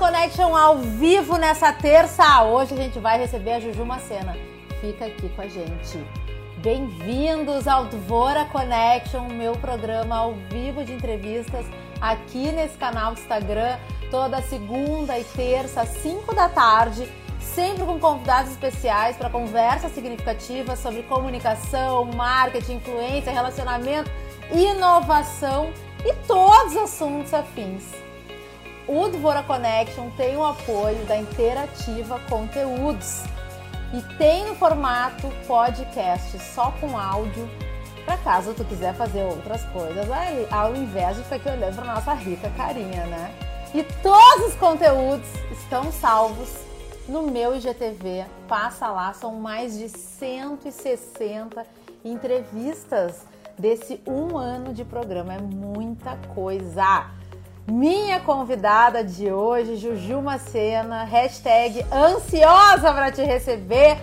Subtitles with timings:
[0.00, 2.42] Connection ao vivo nessa terça.
[2.44, 4.34] Hoje a gente vai receber a Juju Macena.
[4.80, 6.02] Fica aqui com a gente.
[6.56, 11.66] Bem-vindos ao Dvora Connection, meu programa ao vivo de entrevistas
[12.00, 13.76] aqui nesse canal do Instagram,
[14.10, 17.06] toda segunda e terça, às 5 da tarde,
[17.38, 24.10] sempre com convidados especiais para conversas significativas sobre comunicação, marketing, influência, relacionamento,
[24.50, 25.70] inovação
[26.06, 28.09] e todos os assuntos afins.
[28.88, 33.22] O Dvora Connection tem o apoio da Interativa Conteúdos
[33.92, 37.48] e tem no formato podcast só com áudio
[38.04, 40.06] para caso tu quiser fazer outras coisas
[40.50, 43.32] ao invés de ficar aqui olhando para nossa rica carinha, né?
[43.72, 46.48] E todos os conteúdos estão salvos
[47.08, 48.26] no meu IGTV.
[48.48, 51.64] Passa lá, são mais de 160
[52.04, 53.24] entrevistas
[53.56, 55.34] desse um ano de programa.
[55.34, 57.10] É muita coisa.
[57.66, 63.98] Minha convidada de hoje, Juju Macena, hashtag ansiosa para te receber.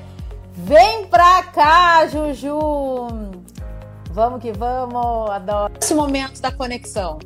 [0.53, 3.07] Vem pra cá, Juju!
[4.11, 7.19] Vamos que vamos, adoro esse momento da conexão.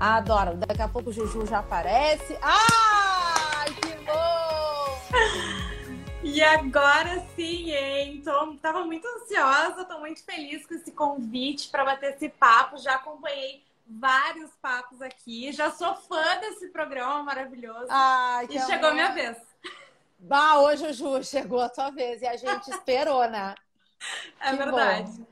[0.00, 0.56] Adoro.
[0.56, 2.36] Daqui a pouco o Juju já aparece.
[2.42, 4.72] Ai, que bom!
[6.24, 8.22] E agora sim, hein?
[8.24, 12.78] Tô, tava muito ansiosa, tô muito feliz com esse convite para bater esse papo.
[12.78, 13.62] Já acompanhei
[13.98, 15.52] vários papos aqui.
[15.52, 17.86] Já sou fã desse programa maravilhoso.
[17.88, 19.36] Ai, e chegou a minha vez.
[20.18, 23.54] Bah, hoje, Ju, chegou a tua vez e a gente esperou, né?
[24.40, 25.10] É que verdade.
[25.10, 25.26] Bom.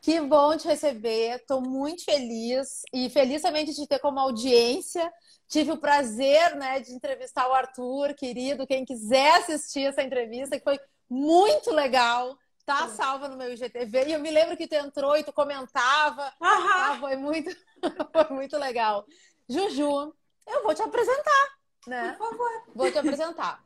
[0.00, 5.10] Que bom te receber, estou muito feliz e feliz também de te ter como audiência.
[5.48, 8.66] Tive o prazer né, de entrevistar o Arthur, querido.
[8.66, 12.36] Quem quiser assistir essa entrevista, que foi muito legal.
[12.66, 14.06] Tá salva no meu IGTV.
[14.06, 16.32] E eu me lembro que tu entrou e tu comentava.
[16.40, 17.54] Ah, foi muito,
[18.12, 19.04] foi muito legal.
[19.48, 20.14] Juju,
[20.46, 21.48] eu vou te apresentar,
[21.86, 22.12] né?
[22.12, 22.50] Por favor.
[22.74, 23.62] Vou te apresentar.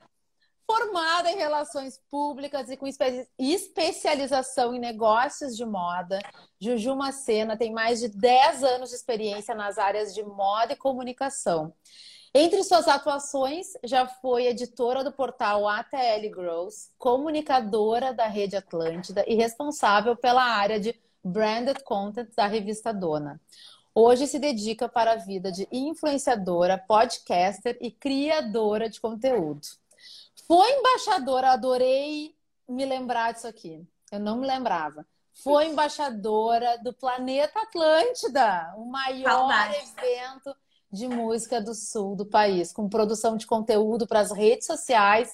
[0.71, 6.19] Formada em relações públicas e com espe especialização em negócios de moda,
[6.61, 11.73] Juju Macena tem mais de 10 anos de experiência nas áreas de moda e comunicação.
[12.41, 19.35] Entre suas atuações, já foi editora do portal ATL Grows, comunicadora da Rede Atlântida e
[19.35, 23.41] responsável pela área de Branded Content da revista Dona.
[23.93, 29.67] Hoje se dedica para a vida de influenciadora, podcaster e criadora de conteúdo.
[30.47, 32.37] Foi embaixadora, adorei
[32.69, 33.85] me lembrar disso aqui.
[34.13, 35.05] Eu não me lembrava.
[35.35, 39.77] Foi embaixadora do Planeta Atlântida, o maior Saudade.
[39.77, 40.57] evento
[40.91, 45.31] de música do sul do país, com produção de conteúdo para as redes sociais,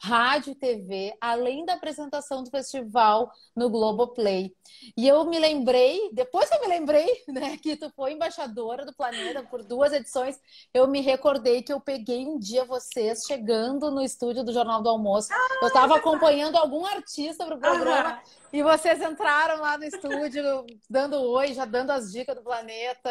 [0.00, 4.54] rádio e TV, além da apresentação do festival no Globoplay.
[4.96, 8.94] E eu me lembrei, depois que eu me lembrei, né, que tu foi embaixadora do
[8.94, 10.38] Planeta por duas edições,
[10.72, 14.88] eu me recordei que eu peguei um dia vocês chegando no estúdio do Jornal do
[14.88, 15.32] Almoço.
[15.32, 20.64] Ah, eu estava acompanhando algum artista para o programa e vocês entraram lá no estúdio
[20.88, 23.10] dando oi, já dando as dicas do Planeta.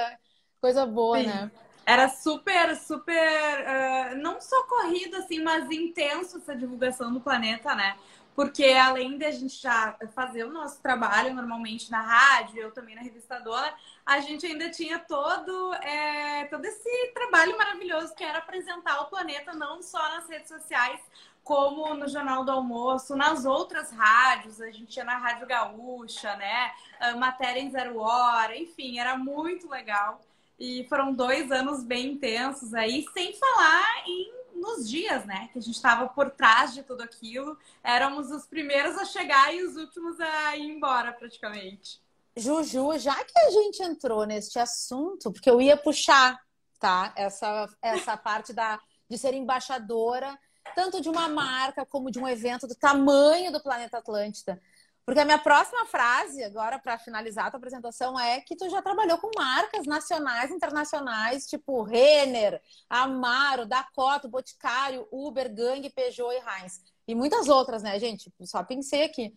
[0.62, 1.28] Coisa boa, Sim.
[1.28, 1.52] né?
[1.88, 7.98] Era super, super, uh, não só corrido assim, mas intenso essa divulgação do planeta, né?
[8.36, 12.94] Porque além de a gente já fazer o nosso trabalho normalmente na rádio, eu também
[12.94, 13.74] na revista Dona,
[14.06, 19.54] a gente ainda tinha todo, é, todo esse trabalho maravilhoso que era apresentar o planeta
[19.54, 21.00] não só nas redes sociais,
[21.42, 26.74] como no Jornal do Almoço, nas outras rádios, a gente ia na Rádio Gaúcha, né?
[27.00, 30.27] Ah, matéria em zero hora, enfim, era muito legal.
[30.60, 35.50] E foram dois anos bem intensos aí, sem falar em nos dias, né?
[35.54, 37.58] Que a gente estava por trás de tudo aquilo.
[37.84, 42.02] Éramos os primeiros a chegar e os últimos a ir embora, praticamente.
[42.36, 46.40] Juju, já que a gente entrou neste assunto, porque eu ia puxar,
[46.80, 47.14] tá?
[47.16, 48.80] Essa, essa parte da,
[49.10, 50.38] de ser embaixadora,
[50.76, 54.62] tanto de uma marca como de um evento do tamanho do Planeta Atlântida.
[55.08, 58.82] Porque a minha próxima frase, agora para finalizar a tua apresentação, é que tu já
[58.82, 66.82] trabalhou com marcas nacionais, internacionais, tipo Renner, Amaro, Dakota, Boticário, Uber, Gang, Peugeot e Heinz.
[67.08, 68.30] E muitas outras, né, gente?
[68.42, 69.34] Só pensei aqui.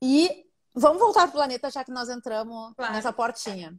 [0.00, 2.92] E vamos voltar para o planeta, já que nós entramos claro.
[2.92, 3.76] nessa portinha.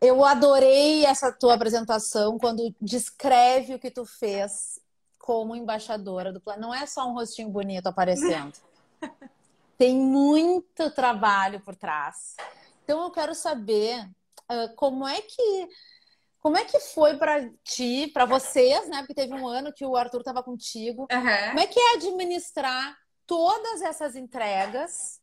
[0.00, 4.80] Eu adorei essa tua apresentação quando descreve o que tu fez
[5.18, 6.66] como embaixadora do planeta.
[6.66, 8.54] Não é só um rostinho bonito aparecendo.
[9.78, 12.34] Tem muito trabalho por trás.
[12.82, 14.04] Então eu quero saber
[14.50, 15.68] uh, como é que
[16.40, 18.98] como é que foi para ti, para vocês, né?
[18.98, 21.02] Porque teve um ano que o Arthur estava contigo.
[21.02, 21.48] Uhum.
[21.48, 22.96] Como é que é administrar
[23.26, 25.20] todas essas entregas,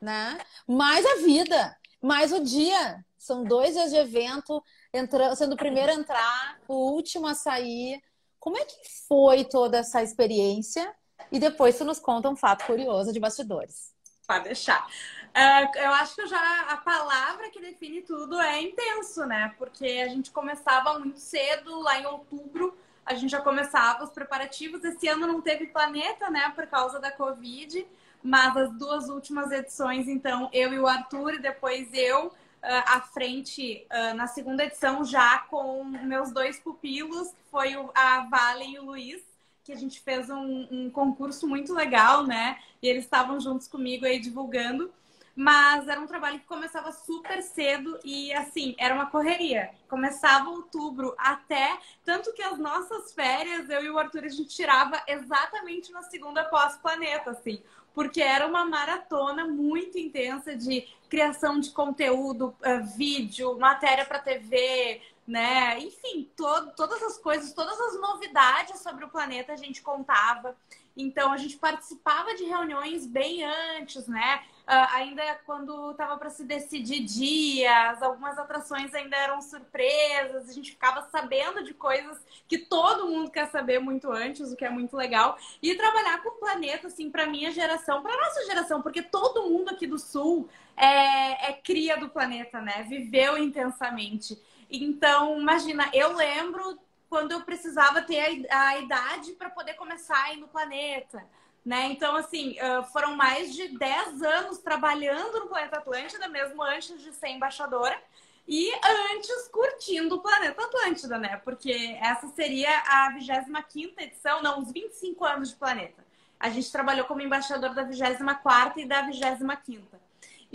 [0.00, 0.38] né?
[0.66, 3.04] Mais a vida, mais o dia.
[3.18, 4.62] São dois dias de evento,
[4.92, 8.00] entrando, sendo o primeiro a entrar, o último a sair.
[8.38, 8.76] Como é que
[9.08, 10.94] foi toda essa experiência?
[11.30, 13.92] E depois tu nos conta um fato curioso de bastidores.
[14.26, 14.86] Pode deixar.
[14.86, 19.54] Uh, eu acho que já a palavra que define tudo é intenso, né?
[19.58, 24.82] Porque a gente começava muito cedo, lá em outubro, a gente já começava os preparativos.
[24.82, 27.86] Esse ano não teve planeta, né, por causa da Covid,
[28.22, 33.00] mas as duas últimas edições, então, eu e o Arthur, e depois eu, uh, à
[33.00, 38.78] frente, uh, na segunda edição, já com meus dois pupilos, que foi a Vale e
[38.80, 39.22] o Luiz
[39.66, 42.56] que a gente fez um, um concurso muito legal, né?
[42.80, 44.92] E eles estavam juntos comigo aí divulgando.
[45.34, 49.70] Mas era um trabalho que começava super cedo e, assim, era uma correria.
[49.86, 51.78] Começava outubro até.
[52.04, 56.44] Tanto que as nossas férias, eu e o Arthur, a gente tirava exatamente na segunda
[56.44, 57.60] pós-planeta, assim.
[57.92, 65.02] Porque era uma maratona muito intensa de criação de conteúdo, uh, vídeo, matéria para TV,
[65.26, 65.78] né?
[65.80, 70.56] Enfim, todo, todas as coisas, todas as novidades sobre o planeta a gente contava.
[70.96, 74.42] Então a gente participava de reuniões bem antes, né?
[74.66, 80.72] Uh, ainda quando estava para se decidir dias, algumas atrações ainda eram surpresas, a gente
[80.72, 82.18] ficava sabendo de coisas
[82.48, 85.38] que todo mundo quer saber muito antes, o que é muito legal.
[85.62, 89.68] E trabalhar com o planeta, assim, para minha geração, para nossa geração, porque todo mundo
[89.68, 92.84] aqui do Sul é, é cria do planeta, né?
[92.88, 94.36] Viveu intensamente.
[94.70, 96.78] Então, imagina, eu lembro
[97.08, 101.24] quando eu precisava ter a, idade para poder começar a ir no planeta.
[101.64, 101.86] Né?
[101.86, 102.56] Então, assim,
[102.92, 108.00] foram mais de 10 anos trabalhando no Planeta Atlântida, mesmo antes de ser embaixadora,
[108.46, 108.72] e
[109.12, 111.36] antes curtindo o Planeta Atlântida, né?
[111.38, 116.06] Porque essa seria a 25 edição, não, os 25 anos de planeta.
[116.38, 120.05] A gente trabalhou como embaixador da 24 e da 25.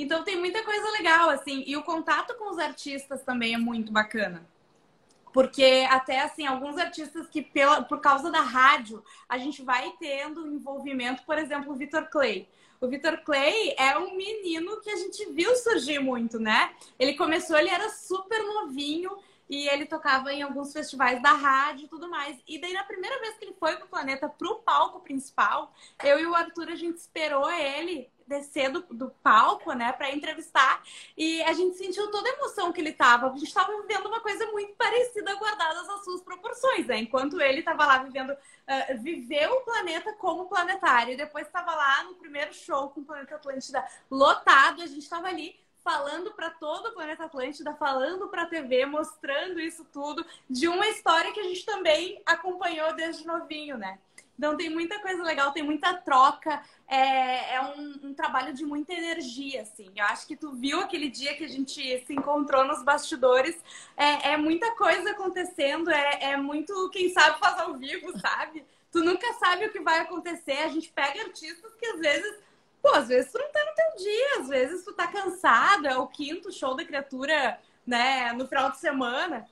[0.02, 3.92] Então tem muita coisa legal, assim, e o contato com os artistas também é muito
[3.92, 4.44] bacana.
[5.32, 10.52] Porque até assim, alguns artistas que pela, por causa da rádio, a gente vai tendo
[10.52, 12.50] envolvimento, por exemplo, o Vitor Clay.
[12.82, 16.74] O Vitor Clay é um menino que a gente viu surgir muito, né?
[16.98, 19.12] Ele começou, ele era super novinho
[19.52, 22.42] e ele tocava em alguns festivais da rádio e tudo mais.
[22.48, 26.26] E daí, na primeira vez que ele foi pro planeta, pro palco principal, eu e
[26.26, 30.82] o Arthur, a gente esperou ele descer do, do palco, né, para entrevistar.
[31.18, 33.30] E a gente sentiu toda a emoção que ele tava.
[33.30, 37.00] A gente tava vivendo uma coisa muito parecida, guardadas as suas proporções, né?
[37.00, 41.14] Enquanto ele tava lá vivendo, uh, viveu o planeta como planetário.
[41.14, 44.82] E depois tava lá no primeiro show com o Planeta Atlântida lotado.
[44.82, 49.60] A gente tava ali falando para todo o planeta Atlântida, falando para a TV, mostrando
[49.60, 53.98] isso tudo de uma história que a gente também acompanhou desde novinho, né?
[54.38, 58.92] Então tem muita coisa legal, tem muita troca, é, é um, um, trabalho de muita
[58.92, 59.92] energia, assim.
[59.96, 63.56] Eu acho que tu viu aquele dia que a gente se encontrou nos bastidores,
[63.96, 68.66] é, é muita coisa acontecendo, é, é muito quem sabe faz ao vivo, sabe?
[68.92, 70.58] Tu nunca sabe o que vai acontecer.
[70.58, 72.40] A gente pega artistas que às vezes,
[72.82, 75.98] pô, às vezes tu não tá no teu dia, às vezes tu tá cansado, é
[75.98, 79.48] o quinto show da criatura, né, no final de semana.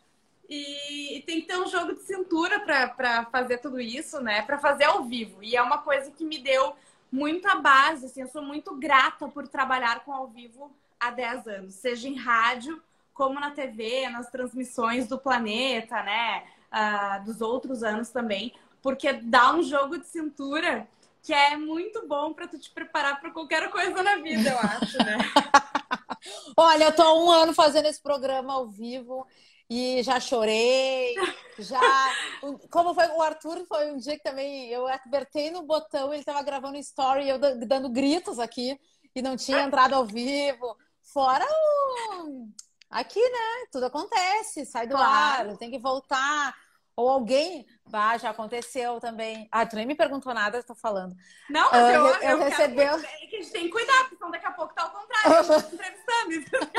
[0.49, 4.41] E, tem que ter um jogo de cintura para fazer tudo isso, né?
[4.41, 5.43] Para fazer ao vivo.
[5.43, 6.75] E é uma coisa que me deu
[7.11, 11.75] muita base, assim, eu sou muito grata por trabalhar com ao vivo há 10 anos,
[11.75, 12.81] seja em rádio,
[13.13, 16.43] como na TV, nas transmissões do planeta, né?
[16.71, 20.88] Uh, dos outros anos também, porque dá um jogo de cintura
[21.29, 24.98] que é muito bom para tu te preparar para qualquer coisa na vida, eu acho,
[24.98, 25.15] né?
[26.57, 29.27] Olha, eu tô há um ano fazendo esse programa ao vivo
[29.69, 31.13] e já chorei,
[31.59, 31.79] já.
[32.71, 36.41] Como foi o Arthur, foi um dia que também eu apertei no botão, ele estava
[36.41, 38.75] gravando story e eu dando gritos aqui
[39.13, 40.75] e não tinha entrado ao vivo.
[41.13, 42.48] Fora o.
[42.89, 43.67] Aqui, né?
[43.71, 45.51] Tudo acontece, sai do claro.
[45.51, 46.55] ar, tem que voltar.
[47.00, 47.65] Ou alguém.
[47.94, 49.48] Ah, já aconteceu também.
[49.53, 51.15] Ah, tu nem me perguntou nada, eu tô falando.
[51.50, 52.75] Não, mas uh, eu, eu, eu recebi.
[52.75, 53.01] Quero...
[53.01, 55.44] É que a gente tem que cuidar, porque daqui a pouco tá ao contrário, a
[55.44, 56.70] gente tá entrevistando.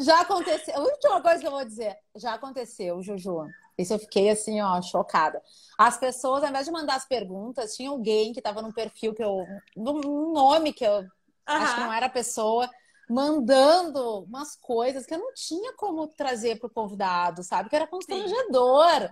[0.00, 0.74] já aconteceu.
[0.76, 3.46] A última coisa que eu vou dizer, já aconteceu, Juju.
[3.78, 5.40] Isso eu fiquei assim, ó, chocada.
[5.78, 9.22] As pessoas, ao invés de mandar as perguntas, tinha alguém que tava num perfil que
[9.22, 9.46] eu.
[9.76, 11.06] num nome que eu
[11.46, 12.68] acho que não era a pessoa
[13.10, 17.68] mandando umas coisas que eu não tinha como trazer para o convidado, sabe?
[17.68, 19.00] Que era constrangedor.
[19.00, 19.08] Sim.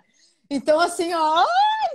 [0.49, 1.45] Então, assim, ó,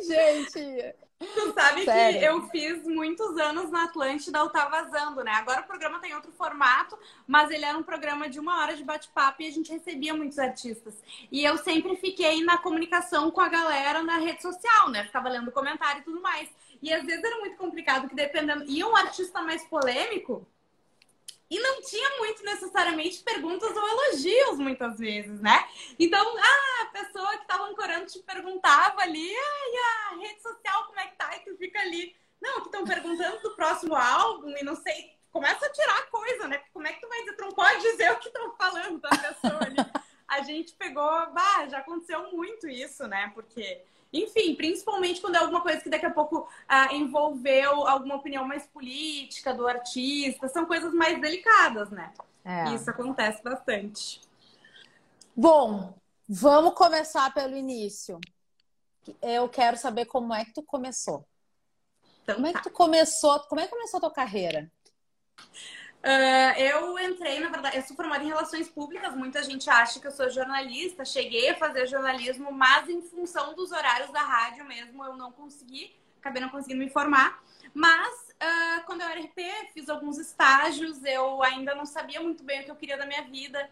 [0.05, 0.95] gente.
[1.17, 2.19] Tu sabe Sério?
[2.19, 5.31] que eu fiz muitos anos na Atlântida, eu tá vazando, né?
[5.31, 8.83] Agora o programa tem outro formato, mas ele era um programa de uma hora de
[8.83, 10.93] bate-papo e a gente recebia muitos artistas.
[11.31, 15.05] E eu sempre fiquei na comunicação com a galera na rede social, né?
[15.05, 16.49] Ficava lendo comentário e tudo mais.
[16.81, 18.65] E às vezes era muito complicado, que dependendo.
[18.67, 20.45] E um artista mais polêmico,
[21.53, 25.63] e não tinha muito necessariamente perguntas ou elogios, muitas vezes, né?
[25.99, 31.05] Então, ah, a pessoa que estava ancorando te perguntava ali, a rede social, como é
[31.05, 31.29] que tá?
[31.35, 35.63] E tu fica ali, não, que estão perguntando do próximo álbum e não sei, começa
[35.63, 36.59] a tirar coisa, né?
[36.73, 37.35] Como é que tu vai dizer?
[37.35, 39.77] Tu não pode dizer o que estão falando da pessoa ali.
[40.27, 43.31] A gente pegou, bah, já aconteceu muito isso, né?
[43.35, 48.45] Porque enfim, principalmente quando é alguma coisa que daqui a pouco ah, envolveu alguma opinião
[48.45, 52.13] mais política do artista, são coisas mais delicadas, né?
[52.45, 52.75] É.
[52.75, 54.21] Isso acontece bastante.
[55.35, 55.95] Bom,
[56.29, 58.19] vamos começar pelo início.
[59.21, 61.25] Eu quero saber como é que tu começou.
[62.21, 62.63] Então, como é que tá.
[62.63, 63.39] tu começou?
[63.41, 64.71] Como é que começou a tua carreira?
[66.03, 69.15] Uh, eu entrei, na verdade, eu sou formada em relações públicas.
[69.15, 71.05] Muita gente acha que eu sou jornalista.
[71.05, 75.95] Cheguei a fazer jornalismo, mas em função dos horários da rádio mesmo, eu não consegui,
[76.19, 77.41] acabei não conseguindo me formar.
[77.73, 81.01] Mas uh, quando eu era RP, fiz alguns estágios.
[81.05, 83.69] Eu ainda não sabia muito bem o que eu queria da minha vida.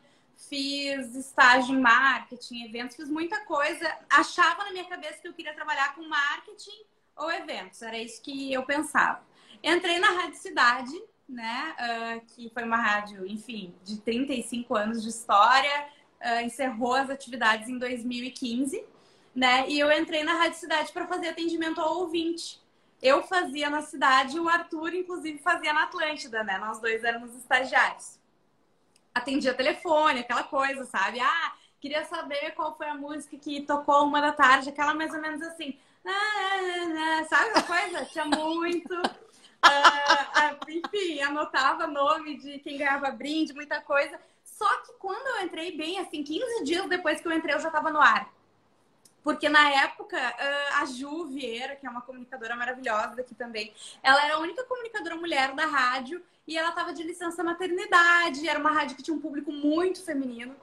[0.50, 3.94] Fiz estágio em marketing, eventos, fiz muita coisa.
[4.10, 6.82] Achava na minha cabeça que eu queria trabalhar com marketing
[7.18, 7.82] ou eventos.
[7.82, 9.22] Era isso que eu pensava.
[9.62, 11.76] Entrei na Rádio Cidade né?
[11.80, 15.88] Uh, que foi uma rádio, enfim, de 35 anos de história,
[16.22, 18.84] uh, encerrou as atividades em 2015,
[19.34, 19.68] né?
[19.70, 22.62] E eu entrei na Rádio Cidade para fazer atendimento ao ouvinte.
[23.02, 26.58] Eu fazia na cidade o Arthur, inclusive, fazia na Atlântida, né?
[26.58, 28.20] Nós dois éramos estagiários.
[29.16, 31.20] Atendia telefone, aquela coisa, sabe?
[31.20, 35.22] Ah, queria saber qual foi a música que tocou uma da tarde, aquela mais ou
[35.22, 35.80] menos assim.
[37.28, 38.06] Sabe uma coisa?
[38.06, 39.02] Tinha muito
[39.66, 44.20] uh, enfim, anotava nome de quem ganhava brinde, muita coisa.
[44.44, 47.68] Só que quando eu entrei bem, assim, 15 dias depois que eu entrei, eu já
[47.68, 48.32] estava no ar.
[49.24, 50.18] Porque na época,
[50.80, 55.16] a Ju Vieira, que é uma comunicadora maravilhosa daqui também, ela era a única comunicadora
[55.16, 58.48] mulher da rádio e ela estava de licença maternidade.
[58.48, 60.56] Era uma rádio que tinha um público muito feminino.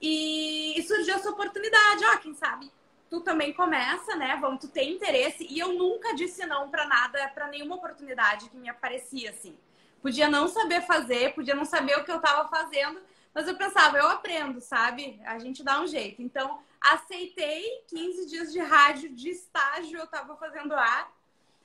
[0.00, 2.70] E, surgiu essa oportunidade, ó, quem sabe
[3.10, 4.38] tu também começa, né?
[4.40, 5.44] Vamos, tu tem interesse.
[5.50, 9.58] E eu nunca disse não para nada, para nenhuma oportunidade que me aparecia assim.
[10.00, 13.00] Podia não saber fazer, podia não saber o que eu estava fazendo,
[13.34, 15.20] mas eu pensava, eu aprendo, sabe?
[15.26, 16.22] A gente dá um jeito.
[16.22, 21.12] Então, aceitei 15 dias de rádio de estágio, eu estava fazendo ar.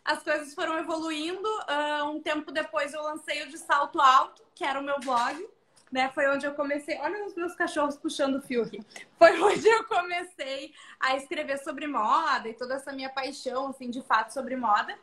[0.03, 1.47] As coisas foram evoluindo.
[1.47, 5.47] Uh, um tempo depois eu lancei o de salto alto, que era o meu blog
[5.95, 6.11] né?
[6.13, 6.97] Foi onde eu comecei.
[6.99, 8.81] Olha os meus cachorros puxando o fio aqui.
[9.17, 14.01] Foi onde eu comecei a escrever sobre moda e toda essa minha paixão, assim, de
[14.01, 14.93] fato, sobre moda.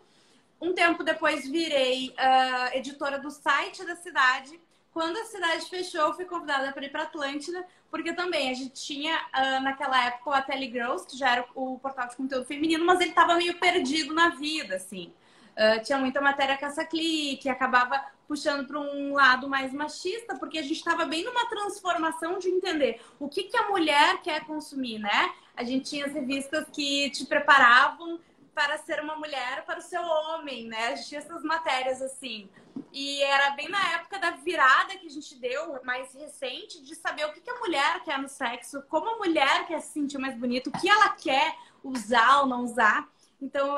[0.61, 4.61] Um tempo depois virei uh, editora do site da cidade.
[4.93, 9.17] Quando a cidade fechou, fui convidada para ir para Atlântida, porque também a gente tinha
[9.17, 13.01] uh, naquela época o Ateli Girls, que já era o portal de conteúdo feminino, mas
[13.01, 15.11] ele estava meio perdido na vida, assim.
[15.57, 20.79] Uh, tinha muita matéria caça-clique, acabava puxando para um lado mais machista, porque a gente
[20.79, 25.35] estava bem numa transformação de entender o que, que a mulher quer consumir, né?
[25.55, 28.19] A gente tinha as revistas que te preparavam
[28.55, 30.87] para ser uma mulher para o seu homem, né?
[30.87, 32.49] A gente tinha essas matérias assim.
[32.91, 37.27] E era bem na época da virada que a gente deu, mais recente, de saber
[37.27, 40.35] o que, que a mulher quer no sexo, como a mulher quer se sentir mais
[40.39, 43.07] bonita, o que ela quer usar ou não usar.
[43.43, 43.77] Então,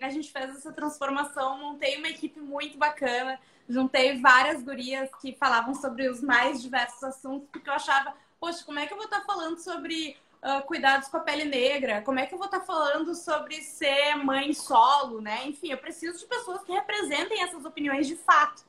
[0.00, 5.74] a gente fez essa transformação, montei uma equipe muito bacana, juntei várias gurias que falavam
[5.74, 9.22] sobre os mais diversos assuntos, porque eu achava, poxa, como é que eu vou estar
[9.22, 12.02] falando sobre uh, cuidados com a pele negra?
[12.02, 15.46] Como é que eu vou estar falando sobre ser mãe solo, né?
[15.46, 18.64] Enfim, eu preciso de pessoas que representem essas opiniões de fato.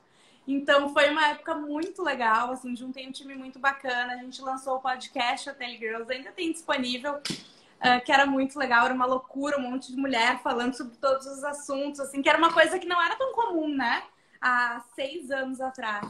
[0.46, 4.14] Então foi uma época muito legal, assim, juntei um time muito bacana.
[4.14, 8.86] A gente lançou o podcast Hotel Girls, ainda tem disponível uh, que era muito legal,
[8.86, 12.38] era uma loucura, um monte de mulher falando sobre todos os assuntos, assim, que era
[12.38, 14.02] uma coisa que não era tão comum, né?
[14.40, 16.06] Há seis anos atrás.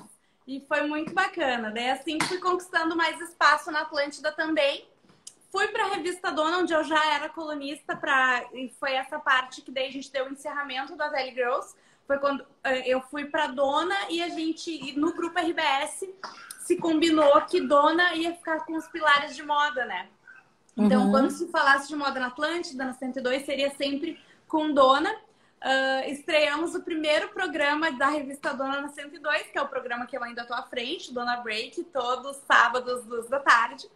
[0.47, 1.71] E foi muito bacana.
[1.71, 4.89] Daí, assim, fui conquistando mais espaço na Atlântida também.
[5.51, 8.45] Fui para a revista Dona, onde eu já era colunista, pra...
[8.53, 11.75] e foi essa parte que daí a gente deu o encerramento da Valley Girls.
[12.07, 12.47] Foi quando
[12.87, 16.09] eu fui para Dona e a gente, no grupo RBS,
[16.61, 20.09] se combinou que Dona ia ficar com os pilares de moda, né?
[20.77, 21.11] Então, uhum.
[21.11, 25.15] quando se falasse de moda na Atlântida, na 102, seria sempre com Dona.
[25.61, 30.17] Uh, estreamos o primeiro programa da revista Dona na 102, que é o programa que
[30.17, 33.89] eu ainda estou à frente, Dona Break, todos os sábados, duas da tarde.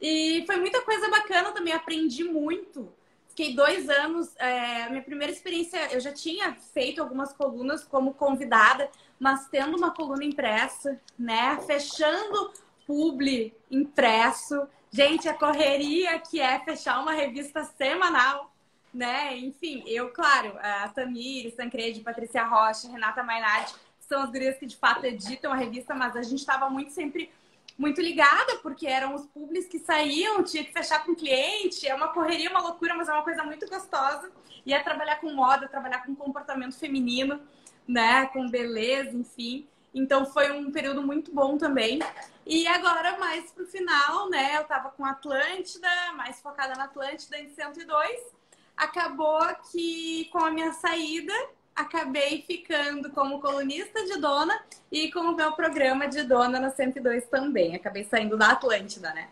[0.00, 2.92] E foi muita coisa bacana também, aprendi muito.
[3.28, 8.88] Fiquei dois anos, é, minha primeira experiência, eu já tinha feito algumas colunas como convidada,
[9.18, 11.58] mas tendo uma coluna impressa, né?
[11.66, 12.52] Fechando
[12.86, 14.66] publi impresso.
[14.90, 18.49] Gente, a correria que é fechar uma revista semanal,
[18.92, 19.36] né?
[19.36, 24.76] Enfim, eu, claro, a Tamires, Tancredi, Patrícia Rocha, Renata Mainardi são as gurias que de
[24.76, 27.30] fato editam a revista, mas a gente estava muito sempre
[27.78, 32.08] muito ligada, porque eram os públicos que saíam, tinha que fechar com cliente, é uma
[32.08, 34.30] correria, uma loucura, mas é uma coisa muito gostosa.
[34.66, 37.40] E é trabalhar com moda, trabalhar com comportamento feminino,
[37.88, 39.66] né, com beleza, enfim.
[39.94, 42.00] Então foi um período muito bom também.
[42.46, 44.56] E agora, mais pro final, né?
[44.56, 48.39] Eu tava com Atlântida, mais focada na Atlântida em 102.
[48.80, 51.34] Acabou que com a minha saída,
[51.76, 54.58] acabei ficando como colunista de dona
[54.90, 57.76] e com o meu programa de dona na 102 também.
[57.76, 59.28] Acabei saindo da Atlântida, né?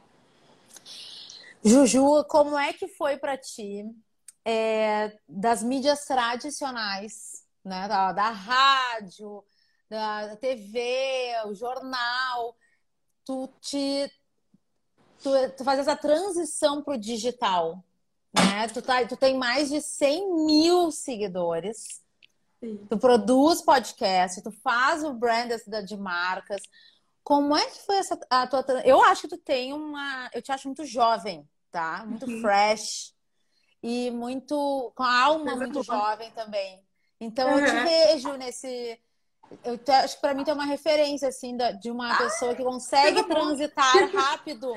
[1.64, 3.86] Juju, como é que foi para ti
[4.44, 7.88] é, das mídias tradicionais, né?
[7.88, 9.42] Da, da rádio,
[9.88, 12.54] da TV, o jornal,
[13.24, 14.12] tu te
[15.22, 17.82] tu, tu faz essa transição para o digital,
[18.34, 18.68] né?
[18.68, 22.02] Tu, tá, tu tem mais de 100 mil seguidores,
[22.60, 22.86] Sim.
[22.88, 25.50] tu produz podcast, tu faz o brand
[25.84, 26.62] de marcas.
[27.22, 30.50] Como é que foi essa a tua Eu acho que tu tem uma, eu te
[30.50, 32.04] acho muito jovem, tá?
[32.06, 32.40] Muito uhum.
[32.40, 33.14] fresh
[33.82, 36.82] e muito com a alma muito jovem também.
[37.20, 37.58] Então uhum.
[37.58, 37.84] eu te uhum.
[37.84, 38.98] vejo nesse
[39.64, 43.22] eu te, acho que para mim tem uma referência assim de uma pessoa que consegue
[43.24, 44.74] transitar rápido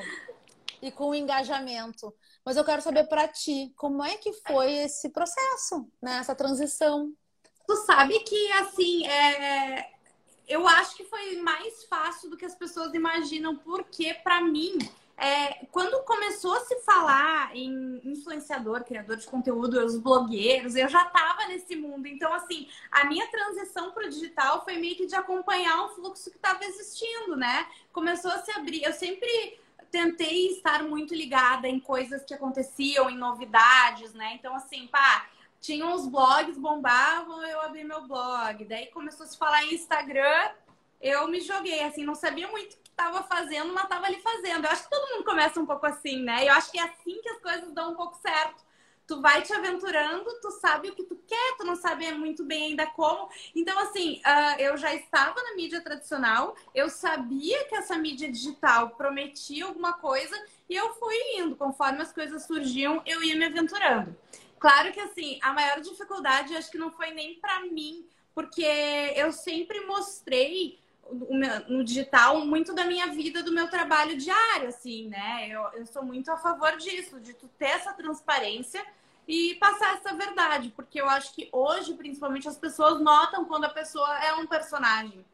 [0.81, 2.13] e com engajamento.
[2.45, 6.17] Mas eu quero saber para ti, como é que foi esse processo, né?
[6.17, 7.13] Essa transição?
[7.67, 9.91] Tu sabe que assim, é...
[10.47, 14.77] eu acho que foi mais fácil do que as pessoas imaginam, porque para mim
[15.21, 21.05] é, quando começou a se falar em influenciador, criador de conteúdo, os blogueiros, eu já
[21.05, 22.07] estava nesse mundo.
[22.07, 26.31] Então, assim, a minha transição para o digital foi meio que de acompanhar um fluxo
[26.31, 27.67] que estava existindo, né?
[27.93, 28.83] Começou a se abrir.
[28.83, 29.59] Eu sempre
[29.91, 34.33] tentei estar muito ligada em coisas que aconteciam, em novidades, né?
[34.35, 35.27] Então, assim, pá,
[35.59, 38.63] tinha uns blogs bombavam, eu abri meu blog.
[38.65, 40.51] Daí começou a se falar em Instagram,
[41.01, 44.65] eu me joguei, assim, não sabia muito estava fazendo, mas estava ali fazendo.
[44.65, 46.47] Eu acho que todo mundo começa um pouco assim, né?
[46.47, 48.63] Eu acho que é assim que as coisas dão um pouco certo.
[49.11, 52.67] Tu vai te aventurando, tu sabe o que tu quer, tu não sabe muito bem
[52.67, 53.29] ainda como.
[53.53, 58.91] Então, assim, uh, eu já estava na mídia tradicional, eu sabia que essa mídia digital
[58.91, 60.33] prometia alguma coisa
[60.69, 61.57] e eu fui indo.
[61.57, 64.15] Conforme as coisas surgiam, eu ia me aventurando.
[64.57, 68.63] Claro que, assim, a maior dificuldade acho que não foi nem para mim, porque
[69.17, 70.79] eu sempre mostrei
[71.67, 75.49] no digital muito da minha vida, do meu trabalho diário, assim, né?
[75.49, 78.81] Eu, eu sou muito a favor disso, de tu ter essa transparência
[79.27, 83.69] e passar essa verdade, porque eu acho que hoje, principalmente, as pessoas notam quando a
[83.69, 85.25] pessoa é um personagem,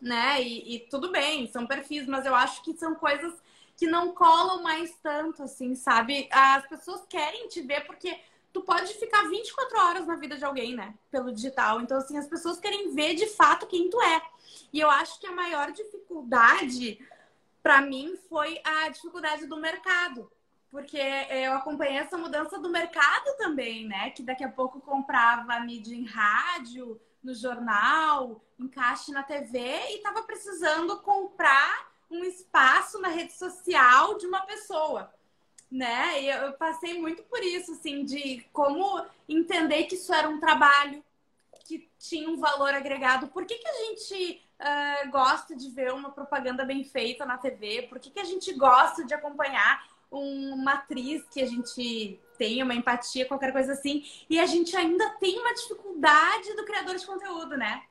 [0.00, 0.42] né?
[0.42, 3.34] E, e tudo bem, são perfis, mas eu acho que são coisas
[3.76, 6.28] que não colam mais tanto, assim, sabe?
[6.30, 8.18] As pessoas querem te ver porque
[8.52, 10.94] tu pode ficar 24 horas na vida de alguém, né?
[11.10, 11.80] Pelo digital.
[11.80, 14.22] Então, assim, as pessoas querem ver de fato quem tu é.
[14.72, 16.98] E eu acho que a maior dificuldade
[17.62, 20.30] para mim foi a dificuldade do mercado.
[20.70, 24.10] Porque eu acompanhei essa mudança do mercado também, né?
[24.10, 30.22] Que daqui a pouco comprava mídia em rádio, no jornal, encaixe na TV e estava
[30.22, 35.12] precisando comprar um espaço na rede social de uma pessoa
[35.70, 36.22] né?
[36.22, 41.02] E eu passei muito por isso, assim, de como entender que isso era um trabalho
[41.64, 43.28] que tinha um valor agregado.
[43.28, 47.82] Por que, que a gente uh, gosta de ver uma propaganda bem feita na TV?
[47.82, 52.74] Por que, que a gente gosta de acompanhar uma atriz que a gente tem uma
[52.74, 57.56] empatia, qualquer coisa assim, e a gente ainda tem uma dificuldade do criador de conteúdo,
[57.56, 57.82] né?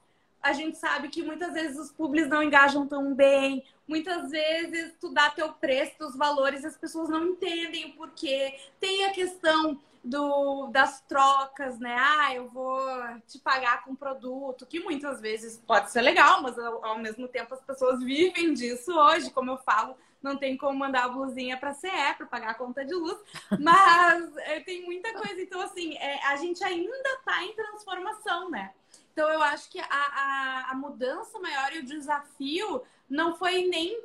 [0.42, 5.10] a gente sabe que muitas vezes os públicos não engajam tão bem, muitas vezes tu
[5.10, 8.58] dá teu preço, teus valores, as pessoas não entendem o porquê.
[8.80, 11.96] Tem a questão do, das trocas, né?
[12.00, 12.80] Ah, eu vou
[13.28, 17.54] te pagar com produto, que muitas vezes pode ser legal, mas ao, ao mesmo tempo
[17.54, 21.74] as pessoas vivem disso hoje, como eu falo, não tem como mandar a blusinha para
[21.74, 23.18] CE para pagar a conta de luz,
[23.60, 25.42] mas é, tem muita coisa.
[25.42, 28.74] Então, assim, é, a gente ainda está em transformação, né?
[29.12, 34.02] Então, eu acho que a, a, a mudança maior e o desafio não foi nem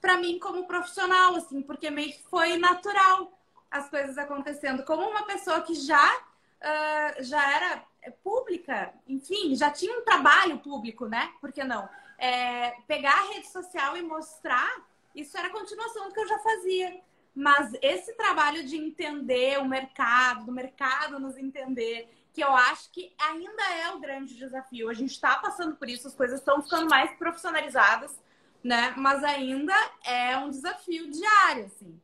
[0.00, 3.32] para mim como profissional, assim, porque meio que foi natural
[3.70, 4.84] as coisas acontecendo.
[4.84, 7.84] Como uma pessoa que já, uh, já era
[8.22, 11.32] pública, enfim, já tinha um trabalho público, né?
[11.40, 11.88] Por que não?
[12.18, 14.70] É, pegar a rede social e mostrar,
[15.14, 17.00] isso era continuação do que eu já fazia.
[17.34, 23.14] Mas esse trabalho de entender o mercado, do mercado nos entender, que eu acho que
[23.18, 24.88] ainda é o grande desafio.
[24.88, 28.18] A gente está passando por isso, as coisas estão ficando mais profissionalizadas,
[28.62, 28.94] né?
[28.96, 32.00] Mas ainda é um desafio diário, assim.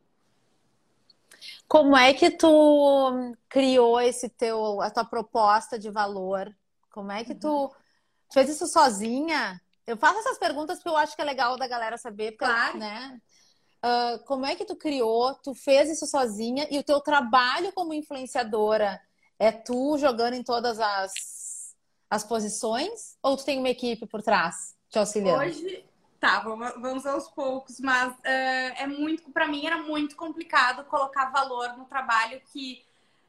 [1.67, 6.55] Como é que tu criou esse teu, a tua proposta de valor?
[6.91, 7.69] Como é que tu,
[8.29, 9.61] tu fez isso sozinha?
[9.89, 12.79] Eu faço essas perguntas porque eu acho que é legal da galera saber, porque, claro.
[12.79, 13.19] né?
[13.83, 15.35] Uh, como é que tu criou?
[15.37, 19.01] Tu fez isso sozinha e o teu trabalho como influenciadora
[19.39, 21.75] é tu jogando em todas as,
[22.11, 25.41] as posições ou tu tem uma equipe por trás te auxiliando?
[25.41, 25.87] Hoje,
[26.21, 31.79] tá, vamos aos poucos, mas uh, é muito, para mim era muito complicado colocar valor
[31.79, 32.85] no trabalho que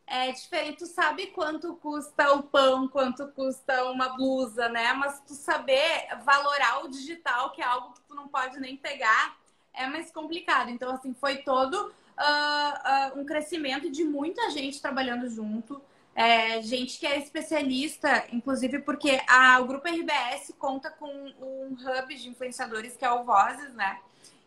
[0.10, 0.80] é diferente.
[0.80, 4.92] Tu sabe quanto custa o pão, quanto custa uma blusa, né?
[4.94, 9.38] Mas tu saber valorar o digital, que é algo que tu não pode nem pegar,
[9.74, 10.70] é mais complicado.
[10.70, 15.82] Então, assim, foi todo uh, uh, um crescimento de muita gente trabalhando junto.
[16.16, 22.16] É, gente que é especialista, inclusive porque a, o grupo RBS conta com um hub
[22.16, 24.00] de influenciadores que é o Vozes, né?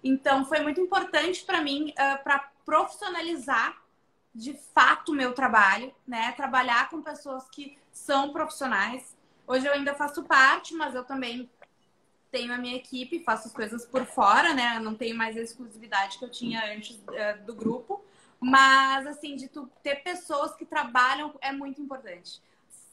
[0.05, 3.82] Então foi muito importante para mim uh, ah, para profissionalizar
[4.35, 6.33] de fato meu trabalho, né?
[6.33, 9.17] Trabalhar com pessoas que são profissionais.
[9.47, 11.51] Hoje eu ainda faço parte, mas eu também
[12.31, 14.77] tenho a minha equipe, faço as coisas por fora, né?
[14.77, 18.03] Eu não tenho mais a exclusividade que eu tinha antes uh, do grupo.
[18.41, 22.41] Mas, assim, de tu ter pessoas que trabalham é muito importante.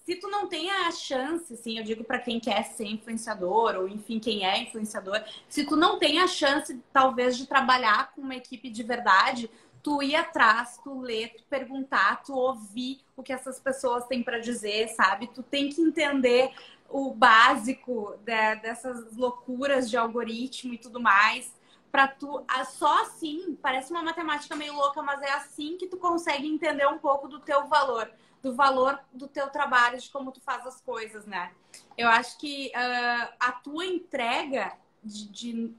[0.05, 3.87] Se tu não tem a chance, assim, eu digo para quem quer ser influenciador, ou
[3.87, 8.35] enfim, quem é influenciador, se tu não tem a chance, talvez, de trabalhar com uma
[8.35, 9.49] equipe de verdade,
[9.81, 14.39] tu ir atrás, tu ler, tu perguntar, tu ouvir o que essas pessoas têm para
[14.39, 15.27] dizer, sabe?
[15.27, 16.51] Tu tem que entender
[16.89, 21.57] o básico de, dessas loucuras de algoritmo e tudo mais.
[21.91, 26.47] Pra tu, só assim, parece uma matemática meio louca, mas é assim que tu consegue
[26.47, 28.11] entender um pouco do teu valor,
[28.43, 31.51] do valor do teu trabalho, de como tu faz as coisas, né?
[31.97, 35.73] Eu acho que uh, a tua entrega de, de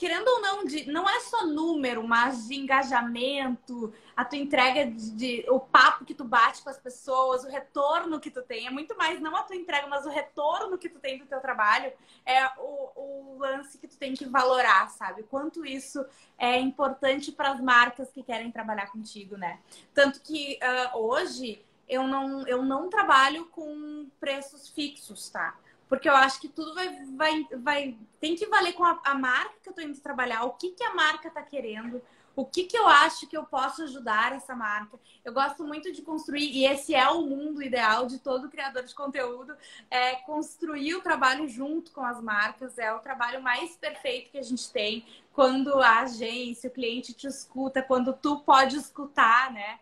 [0.00, 5.10] querendo ou não, de, não é só número, mas de engajamento, a tua entrega de,
[5.10, 8.66] de, o papo que tu bate com as pessoas, o retorno que tu tem.
[8.66, 11.38] É muito mais não a tua entrega, mas o retorno que tu tem do teu
[11.38, 11.92] trabalho
[12.24, 15.22] é o, o lance que tu tem que valorar, sabe?
[15.24, 16.02] Quanto isso
[16.38, 19.60] é importante para as marcas que querem trabalhar contigo, né?
[19.92, 25.58] Tanto que uh, hoje eu não, eu não trabalho com preços fixos, tá?
[25.90, 29.54] Porque eu acho que tudo vai, vai, vai tem que valer com a, a marca
[29.60, 32.00] que eu estou indo trabalhar, o que, que a marca está querendo,
[32.36, 34.96] o que, que eu acho que eu posso ajudar essa marca.
[35.24, 38.94] Eu gosto muito de construir, e esse é o mundo ideal de todo criador de
[38.94, 39.52] conteúdo,
[39.90, 44.44] é construir o trabalho junto com as marcas, é o trabalho mais perfeito que a
[44.44, 49.80] gente tem, quando a agência, o cliente te escuta, quando tu pode escutar, né?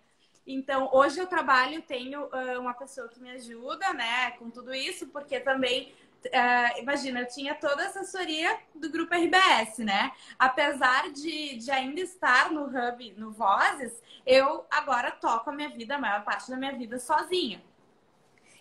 [0.51, 5.07] Então, hoje eu trabalho, tenho uh, uma pessoa que me ajuda, né, com tudo isso,
[5.09, 5.93] porque também,
[6.25, 10.11] uh, imagina, eu tinha toda a assessoria do grupo RBS, né?
[10.39, 13.93] Apesar de, de ainda estar no Hub, no Vozes,
[14.25, 17.63] eu agora toco a minha vida, a maior parte da minha vida sozinha.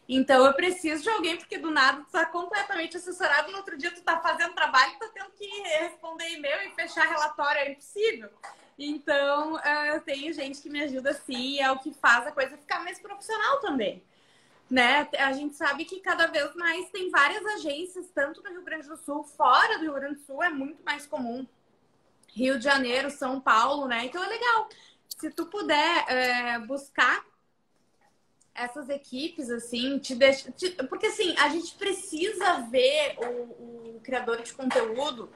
[0.10, 3.92] Então eu preciso de alguém, porque do nada tu tá completamente assessorado, no outro dia
[3.92, 5.46] tu tá fazendo trabalho tá tendo que
[5.80, 8.30] responder e-mail e fechar relatório, é impossível.
[8.78, 12.58] Então, eh, eu tenho gente que me ajuda assim, é o que faz a coisa
[12.58, 14.04] ficar mais profissional também.
[14.70, 15.08] Né?
[15.18, 18.98] A gente sabe que cada vez mais tem várias agências, tanto no Rio Grande do
[18.98, 21.48] Sul, fora do Rio Grande do Sul é muito mais comum.
[22.28, 24.06] Rio de Janeiro, São Paulo, né?
[24.06, 24.70] Então é legal.
[25.08, 27.26] Se tu puder é, buscar
[28.54, 30.52] essas equipes, assim, te deixa.
[30.52, 30.72] Te...
[30.90, 35.32] Porque assim, a gente precisa ver o, o criador de conteúdo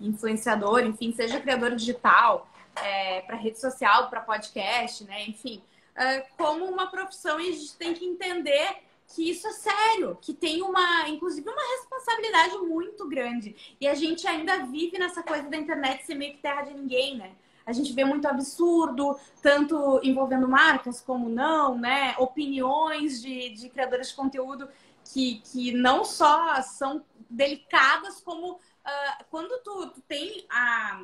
[0.00, 5.26] influenciador, enfim, seja criador digital, é, para rede social, para podcast, né?
[5.26, 5.62] Enfim,
[5.94, 8.76] é, como uma profissão e a gente tem que entender
[9.08, 13.56] que isso é sério, que tem uma, inclusive, uma responsabilidade muito grande.
[13.80, 17.16] E a gente ainda vive nessa coisa da internet ser meio que terra de ninguém,
[17.16, 17.32] né?
[17.64, 22.14] A gente vê muito absurdo, tanto envolvendo marcas como não, né?
[22.18, 24.68] Opiniões de, de criadores de conteúdo
[25.12, 31.02] que, que não só são delicadas, como uh, quando tu, tu tem a,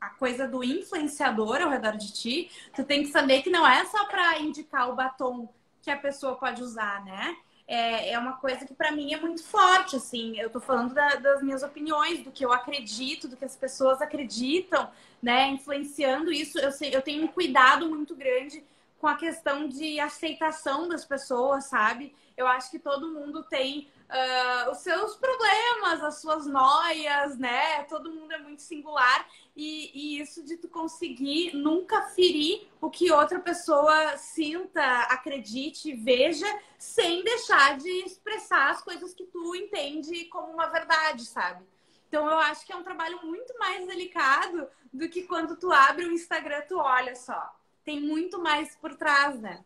[0.00, 3.84] a coisa do influenciador ao redor de ti, tu tem que saber que não é
[3.86, 5.48] só para indicar o batom
[5.82, 7.36] que a pessoa pode usar, né?
[7.66, 10.38] É, é uma coisa que para mim é muito forte, assim.
[10.38, 14.02] Eu tô falando da, das minhas opiniões, do que eu acredito, do que as pessoas
[14.02, 14.90] acreditam,
[15.22, 15.48] né?
[15.48, 18.62] Influenciando isso, eu, sei, eu tenho um cuidado muito grande
[18.98, 22.14] com a questão de aceitação das pessoas, sabe?
[22.36, 27.82] Eu acho que todo mundo tem uh, os seus problemas, as suas noias, né?
[27.84, 33.10] Todo mundo é muito singular e, e, isso de tu conseguir nunca ferir o que
[33.10, 36.46] outra pessoa sinta, acredite, veja,
[36.78, 41.64] sem deixar de expressar as coisas que tu entende como uma verdade, sabe?
[42.08, 46.04] Então eu acho que é um trabalho muito mais delicado do que quando tu abre
[46.04, 47.52] o Instagram, tu olha só.
[47.84, 49.64] Tem muito mais por trás, né?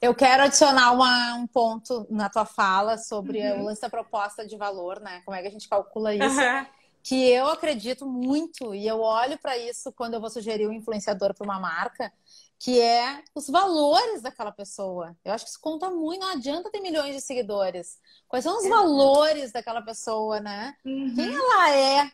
[0.00, 3.62] Eu quero adicionar uma, um ponto na tua fala sobre uhum.
[3.62, 5.22] o lance da proposta de valor, né?
[5.24, 6.40] Como é que a gente calcula isso?
[6.40, 6.66] Uhum.
[7.02, 11.34] Que eu acredito muito e eu olho para isso quando eu vou sugerir um influenciador
[11.34, 12.12] para uma marca,
[12.60, 15.16] que é os valores daquela pessoa.
[15.24, 17.98] Eu acho que isso conta muito, não adianta ter milhões de seguidores.
[18.28, 18.70] Quais são os uhum.
[18.70, 20.76] valores daquela pessoa, né?
[20.84, 21.12] Uhum.
[21.14, 22.04] Quem ela é?
[22.04, 22.10] O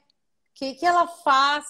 [0.54, 1.64] que, que ela faz?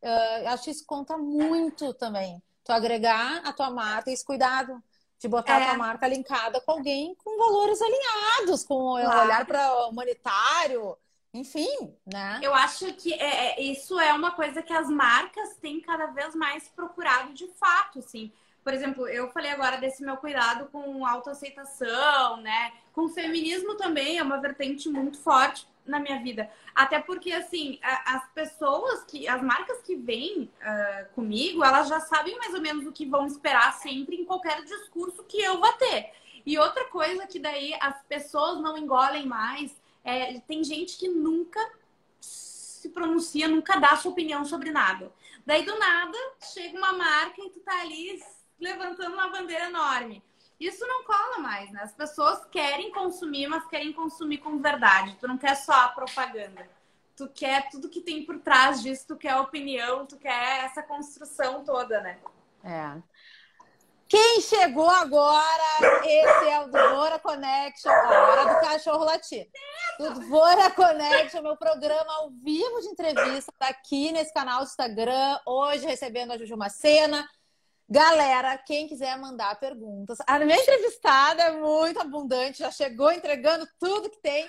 [0.00, 2.40] Uh, acho que isso conta muito também.
[2.62, 4.80] Tu agregar a tua marca e esse cuidado
[5.18, 5.64] de botar é.
[5.64, 9.20] a tua marca linkada com alguém com valores alinhados, com claro.
[9.20, 10.96] olhar para humanitário,
[11.34, 12.40] enfim, né?
[12.42, 16.34] Eu acho que é, é, isso é uma coisa que as marcas têm cada vez
[16.34, 18.32] mais procurado de fato, sim.
[18.62, 22.72] Por exemplo, eu falei agora desse meu cuidado com autoaceitação, né?
[22.92, 26.50] Com feminismo também é uma vertente muito forte na minha vida.
[26.74, 32.36] Até porque, assim, as pessoas que, as marcas que vêm uh, comigo, elas já sabem
[32.38, 36.10] mais ou menos o que vão esperar sempre em qualquer discurso que eu vou ter.
[36.44, 39.74] E outra coisa que daí as pessoas não engolem mais,
[40.04, 41.60] é, tem gente que nunca
[42.20, 45.12] se pronuncia, nunca dá sua opinião sobre nada.
[45.44, 46.16] Daí do nada
[46.52, 48.22] chega uma marca e tu tá ali
[48.58, 50.22] levantando uma bandeira enorme.
[50.58, 51.82] Isso não cola mais, né?
[51.82, 55.16] As pessoas querem consumir, mas querem consumir com verdade.
[55.20, 56.68] Tu não quer só a propaganda.
[57.16, 61.64] Tu quer tudo que tem por trás disso, tu quer opinião, tu quer essa construção
[61.64, 62.18] toda, né?
[62.64, 63.02] É.
[64.08, 69.46] Quem chegou agora, esse é o Dvora Connection, a hora do cachorro latir.
[70.00, 75.38] O Dvora Connection, meu programa ao vivo de entrevista, tá aqui nesse canal do Instagram,
[75.44, 77.28] hoje recebendo a Juju Macena,
[77.90, 84.10] Galera, quem quiser mandar perguntas, a minha entrevistada é muito abundante, já chegou entregando tudo
[84.10, 84.46] que tem.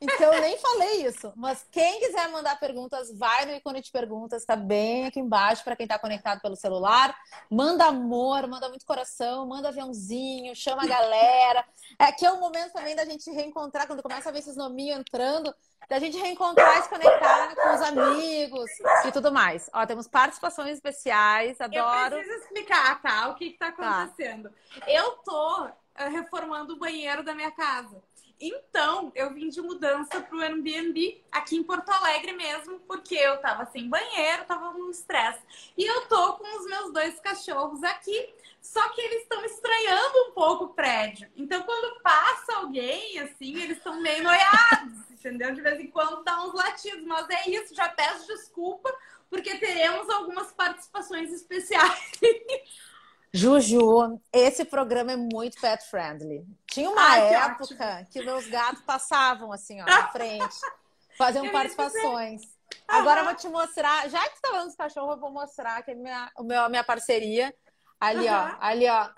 [0.00, 1.32] Então, eu nem falei isso.
[1.36, 5.74] Mas quem quiser mandar perguntas, vai no ícone de perguntas, tá bem aqui embaixo para
[5.74, 7.16] quem está conectado pelo celular.
[7.50, 11.64] Manda amor, manda muito coração, manda aviãozinho, chama a galera.
[11.98, 15.00] É, aqui é o momento também da gente reencontrar, quando começa a ver esses nominhos
[15.00, 15.52] entrando,
[15.88, 18.70] da gente reencontrar e se conectar com os amigos
[19.04, 19.68] e tudo mais.
[19.72, 22.16] Ó, temos participações especiais, adoro.
[22.16, 23.28] Eu preciso explicar, tá?
[23.28, 24.02] O que, que tá, tá.
[24.02, 24.50] acontecendo.
[24.50, 24.90] Tá.
[24.90, 28.02] Eu tô eh, reformando o banheiro da minha casa.
[28.40, 33.66] Então, eu vim de mudança pro Airbnb aqui em Porto Alegre mesmo, porque eu tava
[33.66, 35.40] sem banheiro, tava num estresse.
[35.76, 40.32] E eu tô com os meus dois cachorros aqui, só que eles estão estranhando um
[40.32, 41.28] pouco o prédio.
[41.36, 45.52] Então, quando passa alguém, assim, eles estão meio noiados, entendeu?
[45.52, 48.94] De vez em quando dá uns latidos, mas é isso, já peço desculpa,
[49.28, 52.12] porque teremos algumas participações especiais.
[53.32, 56.46] Juju, esse programa é muito pet friendly.
[56.66, 60.56] Tinha uma Ai, época que, que, meus gatos passavam assim, ó, na frente,
[61.18, 62.42] faziam participações.
[62.86, 65.82] Agora eu vou te mostrar, já que você tá falando dos cachorros, eu vou mostrar
[65.82, 67.54] que é minha, o meu, a minha parceria.
[68.00, 69.10] Ali, ó, ali, ó.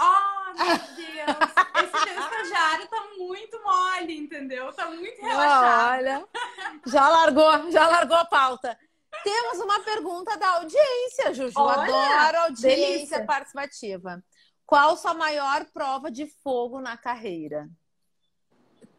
[0.00, 1.36] Oh, meu Deus!
[1.84, 4.72] Esse teu estagiário tá muito mole, entendeu?
[4.72, 5.98] Tá muito relaxado.
[5.98, 6.28] Olha,
[6.86, 8.78] já largou, já largou a pauta.
[9.24, 11.58] Temos uma pergunta da audiência, Juju.
[11.58, 11.94] Olha,
[12.28, 13.24] Adoro audiência delícia.
[13.24, 14.22] participativa.
[14.66, 17.68] Qual sua maior prova de fogo na carreira?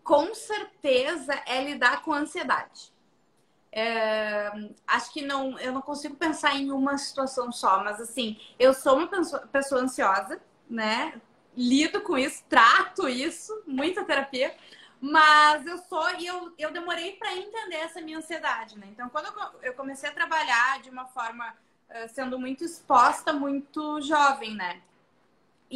[0.03, 2.93] Com certeza é lidar com ansiedade.
[3.71, 4.51] É,
[4.87, 8.97] acho que não, eu não consigo pensar em uma situação só, mas assim, eu sou
[8.97, 11.21] uma pessoa, pessoa ansiosa, né?
[11.55, 14.55] Lido com isso, trato isso, muita terapia.
[15.07, 18.87] Mas eu sou e eu, eu demorei para entender essa minha ansiedade, né?
[18.89, 21.55] Então, quando eu, comecei a trabalhar de uma forma
[22.09, 24.81] sendo muito exposta, muito jovem, né?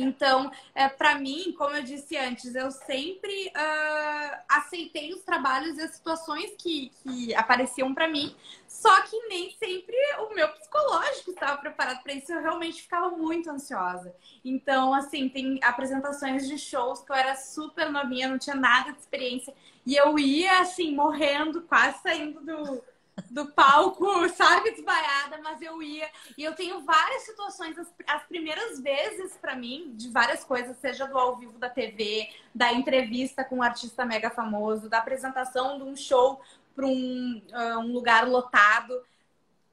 [0.01, 5.81] Então, é, para mim, como eu disse antes, eu sempre uh, aceitei os trabalhos e
[5.81, 8.35] as situações que, que apareciam para mim,
[8.67, 12.31] só que nem sempre o meu psicológico estava preparado para isso.
[12.31, 14.15] Eu realmente ficava muito ansiosa.
[14.43, 18.99] Então, assim, tem apresentações de shows que eu era super novinha, não tinha nada de
[18.99, 19.53] experiência,
[19.85, 22.83] e eu ia, assim, morrendo, quase saindo do
[23.29, 26.09] do palco, sabe, desvaiada, mas eu ia.
[26.37, 31.05] E eu tenho várias situações, as, as primeiras vezes para mim, de várias coisas, seja
[31.05, 35.83] do ao vivo da TV, da entrevista com um artista mega famoso, da apresentação de
[35.83, 36.41] um show
[36.75, 39.01] para um, uh, um lugar lotado.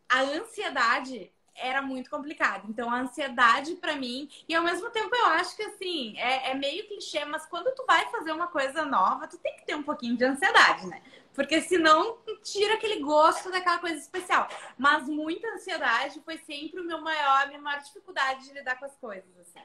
[0.09, 2.67] A ansiedade era muito complicado.
[2.69, 6.55] Então, a ansiedade para mim, e ao mesmo tempo eu acho que assim, é, é,
[6.55, 9.83] meio clichê, mas quando tu vai fazer uma coisa nova, tu tem que ter um
[9.83, 11.03] pouquinho de ansiedade, né?
[11.35, 14.49] Porque senão tira aquele gosto daquela coisa especial.
[14.79, 18.97] Mas muita ansiedade foi sempre o meu maior, minha maior dificuldade de lidar com as
[18.97, 19.61] coisas, assim.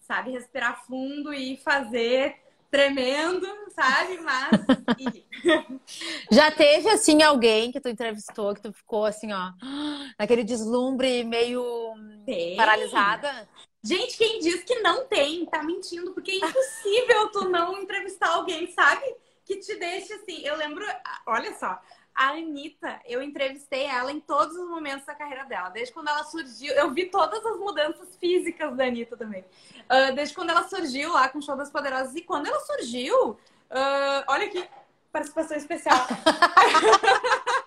[0.00, 0.32] Sabe?
[0.32, 2.43] Respirar fundo e fazer
[2.74, 4.18] tremendo, sabe?
[4.18, 4.50] Mas.
[6.28, 9.52] Já teve, assim, alguém que tu entrevistou, que tu ficou assim, ó,
[10.18, 11.94] naquele deslumbre meio
[12.26, 12.56] Tem.
[12.56, 13.48] paralisada?
[13.80, 18.68] Gente, quem diz que não tem, tá mentindo, porque é impossível tu não entrevistar alguém,
[18.72, 19.04] sabe?
[19.44, 20.40] Que te deixe assim.
[20.42, 20.84] Eu lembro,
[21.28, 21.78] olha só,
[22.14, 25.68] a Anitta, eu entrevistei ela em todos os momentos da carreira dela.
[25.70, 29.44] Desde quando ela surgiu, eu vi todas as mudanças físicas da Anitta também.
[29.82, 32.14] Uh, desde quando ela surgiu lá com o Show das Poderosas.
[32.14, 34.64] E quando ela surgiu, uh, olha aqui,
[35.10, 35.98] participação especial.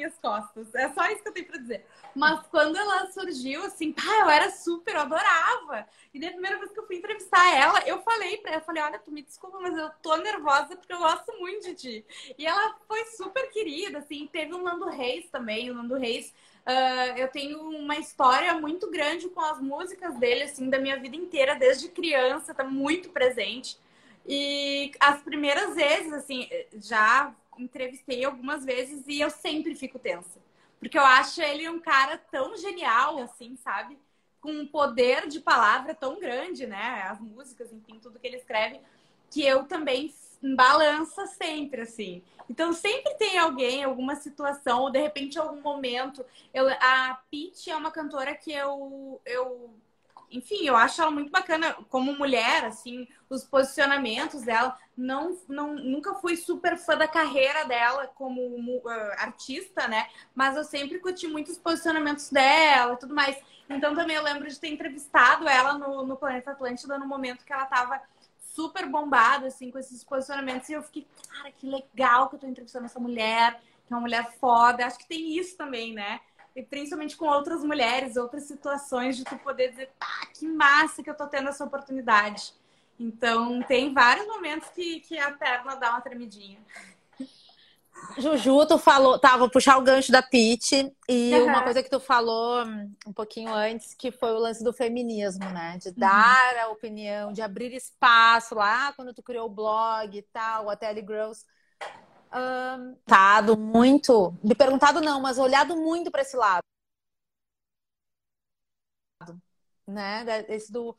[0.00, 0.74] minhas costas.
[0.74, 1.86] É só isso que eu tenho pra dizer.
[2.14, 5.86] Mas quando ela surgiu, assim, pá, eu era super, eu adorava.
[6.12, 8.82] E daí a primeira vez que eu fui entrevistar ela, eu falei pra ela, falei,
[8.82, 12.04] olha, tu me desculpa, mas eu tô nervosa porque eu gosto muito de ti.
[12.38, 16.32] E ela foi super querida, assim, teve o Nando Reis também, o Nando Reis.
[16.60, 21.16] Uh, eu tenho uma história muito grande com as músicas dele, assim, da minha vida
[21.16, 23.78] inteira, desde criança, tá muito presente.
[24.26, 30.40] E as primeiras vezes, assim, já entrevistei algumas vezes e eu sempre fico tensa.
[30.78, 33.98] Porque eu acho ele um cara tão genial, assim, sabe?
[34.40, 37.02] Com um poder de palavra tão grande, né?
[37.02, 38.80] As músicas, enfim, tudo que ele escreve,
[39.30, 42.22] que eu também balança sempre, assim.
[42.48, 46.24] Então sempre tem alguém, alguma situação, ou de repente algum momento.
[46.52, 49.70] Eu, a Pete é uma cantora que eu, eu
[50.30, 54.76] enfim, eu acho ela muito bacana como mulher, assim, os posicionamentos dela.
[54.96, 58.88] Não, não, nunca fui super fã da carreira dela como uh,
[59.18, 60.08] artista, né?
[60.34, 63.36] Mas eu sempre curti muitos posicionamentos dela e tudo mais.
[63.68, 67.52] Então também eu lembro de ter entrevistado ela no, no Planeta Atlântida no momento que
[67.52, 68.00] ela tava
[68.38, 70.68] super bombada, assim, com esses posicionamentos.
[70.68, 74.02] E eu fiquei, cara, que legal que eu tô entrevistando essa mulher, que é uma
[74.02, 74.86] mulher foda.
[74.86, 76.20] Acho que tem isso também, né?
[76.54, 81.10] E principalmente com outras mulheres, outras situações de tu poder dizer, pá, que massa que
[81.10, 82.54] eu tô tendo essa oportunidade.
[82.98, 86.58] Então, tem vários momentos que, que a perna dá uma tremidinha.
[88.18, 91.46] Juju, tu falou, tá, vou puxar o gancho da Pete e uhum.
[91.46, 95.44] uma coisa que tu falou hum, um pouquinho antes, que foi o lance do feminismo,
[95.44, 95.78] né?
[95.78, 96.62] De dar uhum.
[96.62, 101.02] a opinião, de abrir espaço lá, quando tu criou o blog e tal, a Telly
[101.06, 101.44] Girls
[102.32, 106.62] um, muito, me perguntado não, mas olhado muito para esse lado,
[109.86, 110.24] né?
[110.44, 110.96] Desse do,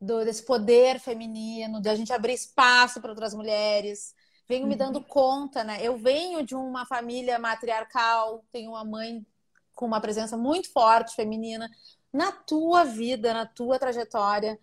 [0.00, 4.14] do, desse poder feminino, de a gente abrir espaço para outras mulheres.
[4.48, 5.04] Venho me dando uhum.
[5.04, 5.78] conta, né?
[5.82, 9.26] Eu venho de uma família matriarcal, tenho uma mãe
[9.74, 11.70] com uma presença muito forte feminina.
[12.12, 14.58] Na tua vida, na tua trajetória,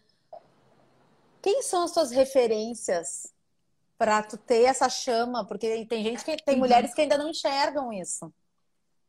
[1.41, 3.35] quem são as tuas referências
[3.97, 6.62] para tu ter essa chama, porque tem gente que tem uhum.
[6.62, 8.25] mulheres que ainda não enxergam isso.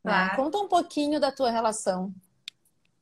[0.03, 0.13] Né?
[0.13, 0.35] Claro.
[0.35, 2.13] Conta um pouquinho da tua relação.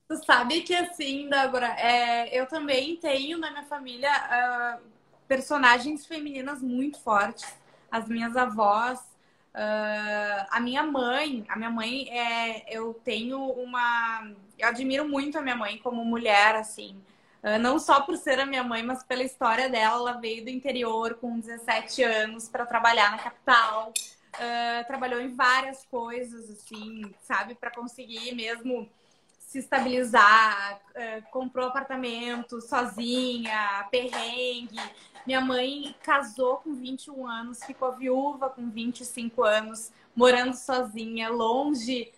[0.08, 4.82] Tu sabe que assim, Débora, é, eu também tenho na minha família uh,
[5.28, 7.56] personagens femininas muito fortes.
[7.90, 14.68] As minhas avós, uh, a minha mãe, a minha mãe é, eu tenho uma, eu
[14.68, 17.02] admiro muito a minha mãe como mulher, assim.
[17.48, 20.10] Ah, não só por ser a minha mãe, mas pela história dela.
[20.10, 23.94] Ela veio do interior com 17 anos para trabalhar na capital.
[24.34, 28.90] Uh, trabalhou em várias coisas, assim, sabe, para conseguir mesmo
[29.38, 30.82] se estabilizar.
[30.90, 34.82] Uh, comprou apartamento sozinha, perrengue.
[35.24, 42.12] Minha mãe casou com 21 anos, ficou viúva com 25 anos, morando sozinha, longe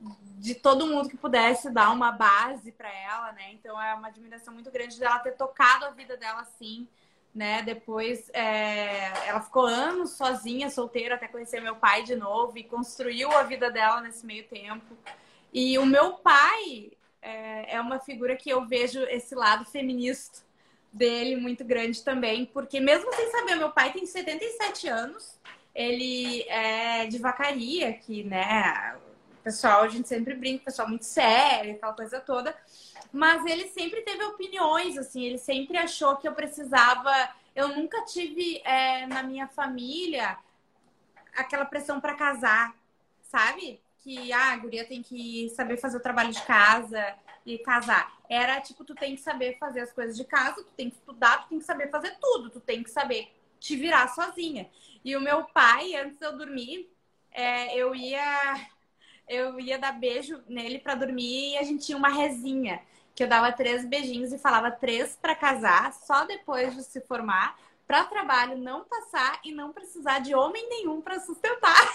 [0.00, 3.52] de todo mundo que pudesse dar uma base para ela, né?
[3.52, 6.86] Então é uma admiração muito grande dela ter tocado a vida dela assim,
[7.34, 7.62] né?
[7.62, 9.28] Depois é...
[9.28, 13.70] ela ficou anos sozinha, solteira, até conhecer meu pai de novo e construiu a vida
[13.70, 14.96] dela nesse meio tempo.
[15.52, 20.46] E o meu pai é, é uma figura que eu vejo esse lado feminista
[20.92, 25.38] dele muito grande também, porque mesmo sem saber, meu pai tem 77 anos,
[25.74, 28.96] ele é de vacaria, que, né,
[29.38, 32.56] pessoal, a gente sempre brinca, pessoal muito sério, aquela coisa toda.
[33.12, 37.12] Mas ele sempre teve opiniões, assim, ele sempre achou que eu precisava.
[37.54, 40.38] Eu nunca tive é, na minha família
[41.36, 42.74] aquela pressão para casar,
[43.22, 43.80] sabe?
[44.02, 47.14] Que ah, a guria tem que saber fazer o trabalho de casa
[47.46, 48.12] e casar.
[48.28, 51.44] Era tipo, tu tem que saber fazer as coisas de casa, tu tem que estudar,
[51.44, 54.68] tu tem que saber fazer tudo, tu tem que saber te virar sozinha.
[55.04, 56.90] E o meu pai, antes de eu dormir,
[57.32, 58.68] é, eu ia
[59.28, 62.80] eu ia dar beijo nele para dormir e a gente tinha uma resinha
[63.14, 67.58] que eu dava três beijinhos e falava três para casar, só depois de se formar,
[67.86, 71.92] para trabalho não passar e não precisar de homem nenhum para sustentar.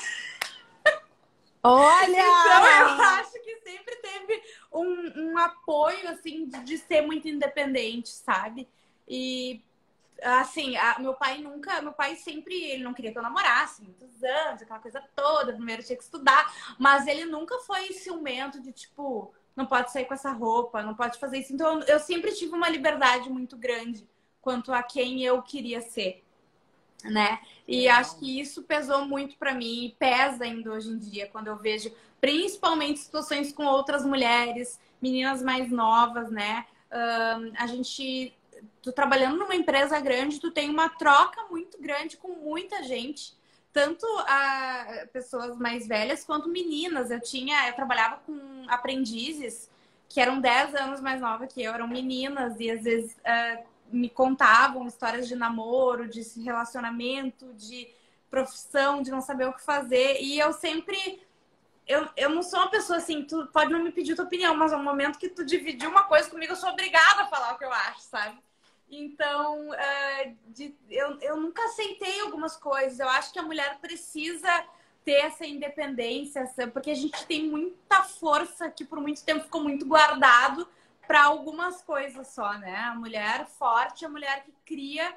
[1.63, 2.07] Olha!
[2.11, 8.09] então eu acho que sempre teve um, um apoio assim de, de ser muito independente,
[8.09, 8.67] sabe?
[9.07, 9.61] E
[10.23, 14.23] assim, a, meu pai nunca, meu pai sempre, ele não queria que eu namorasse, muitos
[14.23, 19.33] anos, aquela coisa toda, primeiro tinha que estudar, mas ele nunca foi ciumento de tipo,
[19.55, 21.53] não pode sair com essa roupa, não pode fazer isso.
[21.53, 24.07] Então, eu sempre tive uma liberdade muito grande
[24.41, 26.23] quanto a quem eu queria ser,
[27.03, 27.39] né?
[27.67, 31.47] E acho que isso pesou muito para mim e pesa ainda hoje em dia, quando
[31.47, 36.65] eu vejo principalmente situações com outras mulheres, meninas mais novas, né?
[36.89, 38.33] Uh, a gente,
[38.81, 43.35] tu trabalhando numa empresa grande, tu tem uma troca muito grande com muita gente
[43.73, 47.09] tanto a pessoas mais velhas quanto meninas.
[47.09, 49.69] Eu tinha, eu trabalhava com aprendizes
[50.07, 54.07] que eram 10 anos mais novas que eu, eram meninas, e às vezes uh, me
[54.07, 57.89] contavam histórias de namoro, de relacionamento, de
[58.29, 60.21] profissão, de não saber o que fazer.
[60.21, 61.21] E eu sempre.
[61.85, 64.71] Eu, eu não sou uma pessoa assim, tu pode não me pedir tua opinião, mas
[64.71, 67.65] no momento que tu dividir uma coisa comigo, eu sou obrigada a falar o que
[67.65, 68.37] eu acho, sabe?
[68.99, 72.99] Então, uh, de, eu, eu nunca aceitei algumas coisas.
[72.99, 74.65] Eu acho que a mulher precisa
[75.03, 79.85] ter essa independência, porque a gente tem muita força que por muito tempo ficou muito
[79.85, 80.67] guardado
[81.05, 82.75] para algumas coisas só, né?
[82.75, 85.13] A mulher forte, a mulher que cria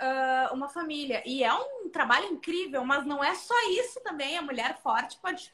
[0.00, 1.22] uh, uma família.
[1.26, 4.38] E é um trabalho incrível, mas não é só isso também.
[4.38, 5.52] A mulher forte pode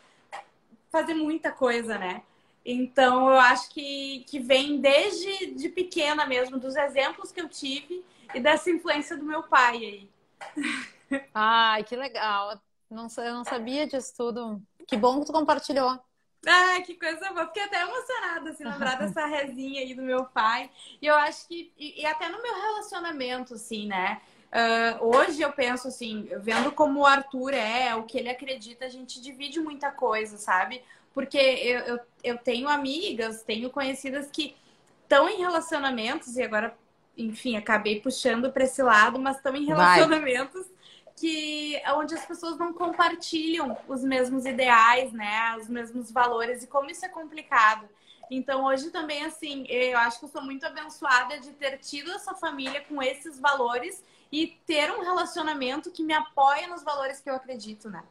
[0.91, 2.23] fazer muita coisa, né?
[2.65, 8.05] Então, eu acho que, que vem desde de pequena mesmo, dos exemplos que eu tive
[8.35, 11.23] e dessa influência do meu pai aí.
[11.35, 12.61] Ai, que legal.
[12.91, 14.63] Não, eu não sabia disso tudo.
[14.87, 15.99] Que bom que tu compartilhou.
[16.47, 17.47] Ah, que coisa boa.
[17.47, 20.71] Fiquei até emocionada, assim, lembrar dessa resinha aí do meu pai.
[21.01, 24.21] E eu acho que, e, e até no meu relacionamento, assim, né?
[24.53, 28.89] Uh, hoje eu penso assim, vendo como o Arthur é, o que ele acredita, a
[28.89, 30.83] gente divide muita coisa, sabe?
[31.15, 34.57] Porque eu, eu, eu tenho amigas, tenho conhecidas que
[35.03, 36.77] estão em relacionamentos, e agora,
[37.17, 40.77] enfim, acabei puxando para esse lado, mas estão em relacionamentos Vai.
[41.17, 45.57] que onde as pessoas não compartilham os mesmos ideais, né?
[45.61, 47.89] Os mesmos valores, e como isso é complicado.
[48.31, 52.35] Então, hoje também, assim, eu acho que eu sou muito abençoada de ter tido essa
[52.35, 57.35] família com esses valores e ter um relacionamento que me apoia nos valores que eu
[57.35, 58.03] acredito, né?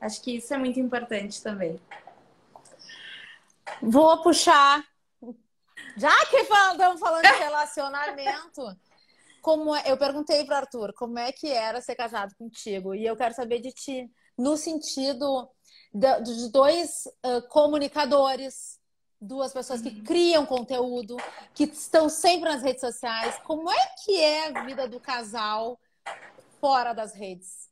[0.00, 1.80] Acho que isso é muito importante também.
[3.82, 4.84] Vou puxar.
[5.96, 8.76] Já que estamos falando de relacionamento,
[9.40, 13.16] como é, eu perguntei para Arthur como é que era ser casado contigo e eu
[13.16, 15.48] quero saber de ti no sentido
[15.92, 18.78] de dois uh, comunicadores,
[19.20, 20.04] duas pessoas que uhum.
[20.04, 21.16] criam conteúdo,
[21.54, 23.38] que estão sempre nas redes sociais.
[23.44, 25.80] Como é que é a vida do casal
[26.60, 27.67] fora das redes?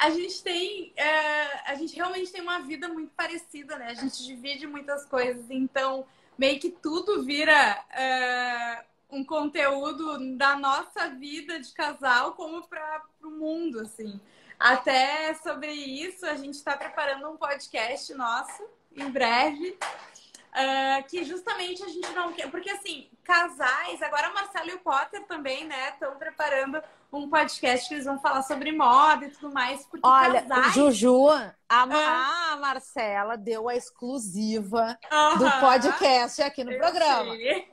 [0.00, 0.92] A gente tem.
[0.96, 3.88] É, a gente realmente tem uma vida muito parecida, né?
[3.88, 6.06] A gente divide muitas coisas, então
[6.38, 7.52] meio que tudo vira
[7.90, 14.18] é, um conteúdo da nossa vida de casal como para o mundo, assim.
[14.58, 18.62] Até sobre isso, a gente está preparando um podcast nosso
[18.96, 19.76] em breve.
[20.50, 22.50] Uh, que justamente a gente não quer.
[22.50, 26.82] Porque assim, casais, agora Marcelo e o Potter também, né, estão preparando
[27.12, 29.86] um podcast que eles vão falar sobre moda e tudo mais.
[29.86, 30.74] Porque Olha, casais...
[30.74, 32.52] Juju, a, ah.
[32.52, 34.98] a Marcela deu a exclusiva
[35.38, 37.34] do podcast aqui no Eu programa.
[37.36, 37.68] Sei.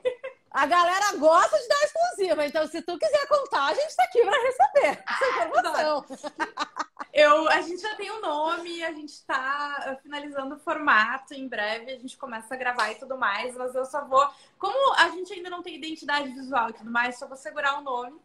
[0.58, 4.20] A galera gosta de dar exclusiva, então se tu quiser contar, a gente tá aqui
[4.24, 6.04] para receber essa informação.
[7.14, 11.32] Eu, a gente já tem o um nome, a gente uh, finalizando o formato.
[11.32, 14.28] Em breve a gente começa a gravar e tudo mais, mas eu só vou.
[14.58, 17.82] Como a gente ainda não tem identidade visual e tudo mais, só vou segurar o
[17.82, 18.20] nome.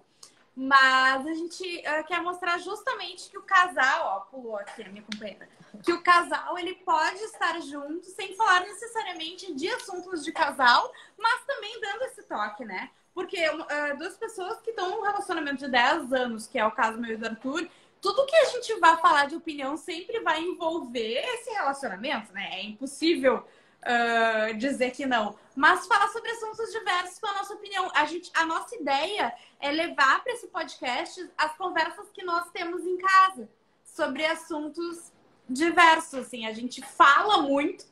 [0.56, 5.04] Mas a gente uh, quer mostrar justamente que o casal, ó, pulou aqui a minha
[5.04, 5.50] companheira,
[5.82, 11.44] que o casal ele pode estar junto sem falar necessariamente de assuntos de casal, mas
[11.46, 12.92] também dando esse toque, né?
[13.16, 17.00] Porque uh, duas pessoas que estão num relacionamento de 10 anos, que é o caso
[17.00, 17.68] meu e do Arthur,
[18.00, 22.60] tudo que a gente vai falar de opinião sempre vai envolver esse relacionamento, né?
[22.60, 23.44] É impossível
[23.84, 25.38] uh, dizer que não.
[25.56, 27.92] Mas falar sobre assuntos diversos com a nossa opinião.
[27.94, 32.86] A, gente, a nossa ideia é levar para esse podcast as conversas que nós temos
[32.86, 33.50] em casa
[33.84, 35.12] sobre assuntos
[35.48, 36.16] diversos.
[36.16, 37.86] Assim, a gente fala muito,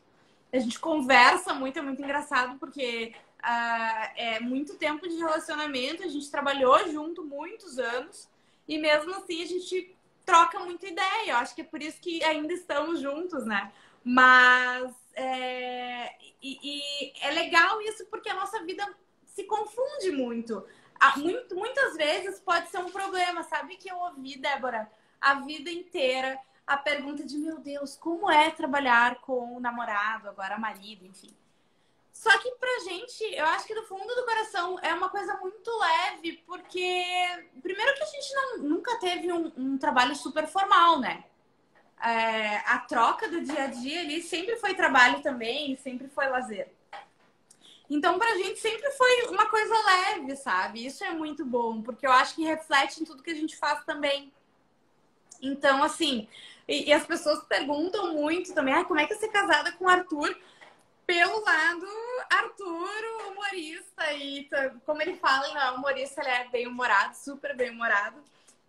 [0.52, 6.08] a gente conversa muito, é muito engraçado porque uh, é muito tempo de relacionamento, a
[6.08, 8.30] gente trabalhou junto muitos anos.
[8.68, 11.32] E mesmo assim a gente troca muita ideia.
[11.32, 13.72] Eu acho que é por isso que ainda estamos juntos, né?
[14.04, 18.88] Mas é, e, e é legal isso porque a nossa vida
[19.26, 20.66] se confunde muito.
[21.18, 21.55] muito.
[21.55, 23.43] Muitas vezes pode ser um problema.
[23.43, 24.89] Sabe que eu ouvi, Débora,
[25.20, 30.57] a vida inteira a pergunta de meu Deus, como é trabalhar com o namorado, agora
[30.57, 31.36] marido, enfim.
[32.14, 35.70] Só que pra gente, eu acho que do fundo do coração é uma coisa muito
[35.80, 37.03] leve, porque
[37.62, 41.26] primeiro que a gente não, nunca teve um, um trabalho super formal, né?
[42.04, 46.68] É, a troca do dia a dia ali sempre foi trabalho também, sempre foi lazer.
[47.89, 50.86] Então, pra gente sempre foi uma coisa leve, sabe?
[50.86, 53.84] Isso é muito bom, porque eu acho que reflete em tudo que a gente faz
[53.84, 54.32] também.
[55.41, 56.28] Então, assim,
[56.68, 59.86] e, e as pessoas perguntam muito também, ah, como é que é ser casada com
[59.86, 60.36] o Arthur?
[61.06, 61.88] Pelo lado
[62.30, 64.47] Arthur, humorista, e
[64.86, 68.24] como ele fala, ele é humorista, ele é bem humorado, super bem humorado.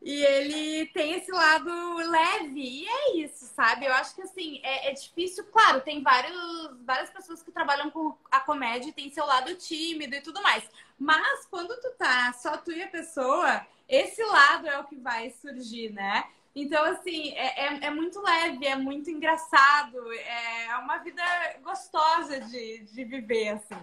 [0.04, 3.86] E ele tem esse lado leve, e é isso, sabe?
[3.86, 8.16] Eu acho que assim, é, é, difícil, claro, tem vários, várias pessoas que trabalham com
[8.28, 10.68] a comédia e tem seu lado tímido e tudo mais.
[10.98, 15.30] Mas quando tu tá só tu e a pessoa, esse lado é o que vai
[15.30, 16.24] surgir, né?
[16.54, 21.22] Então, assim, é, é, é muito leve, é muito engraçado, é uma vida
[21.62, 23.78] gostosa de, de viver, assim.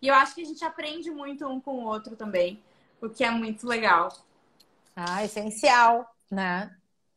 [0.00, 2.62] E eu acho que a gente aprende muito um com o outro também,
[3.00, 4.12] o que é muito legal.
[4.96, 6.74] Ah, essencial, né?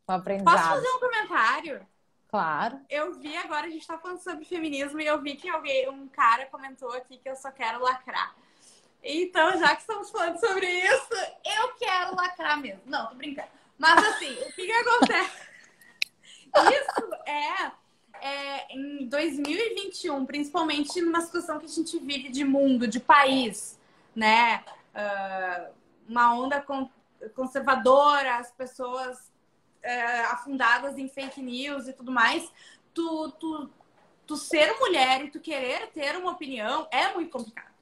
[0.07, 0.55] O aprendizado.
[0.55, 1.87] Posso fazer um comentário?
[2.29, 2.81] Claro.
[2.89, 6.07] Eu vi agora, a gente tá falando sobre feminismo, e eu vi que alguém, um
[6.07, 8.35] cara comentou aqui que eu só quero lacrar.
[9.03, 11.13] Então, já que estamos falando sobre isso,
[11.45, 12.81] eu quero lacrar mesmo.
[12.85, 13.47] Não, tô brincando.
[13.77, 15.47] Mas assim, o que, que acontece?
[16.55, 17.71] Isso é,
[18.21, 23.79] é em 2021, principalmente numa situação que a gente vive de mundo, de país,
[24.15, 24.63] né?
[24.95, 25.71] Uh,
[26.09, 26.59] uma onda
[27.35, 29.31] conservadora, as pessoas
[29.81, 32.51] é, afundadas em fake news e tudo mais,
[32.93, 33.69] tu, tu,
[34.25, 37.75] tu ser mulher e tu querer ter uma opinião é muito complicado.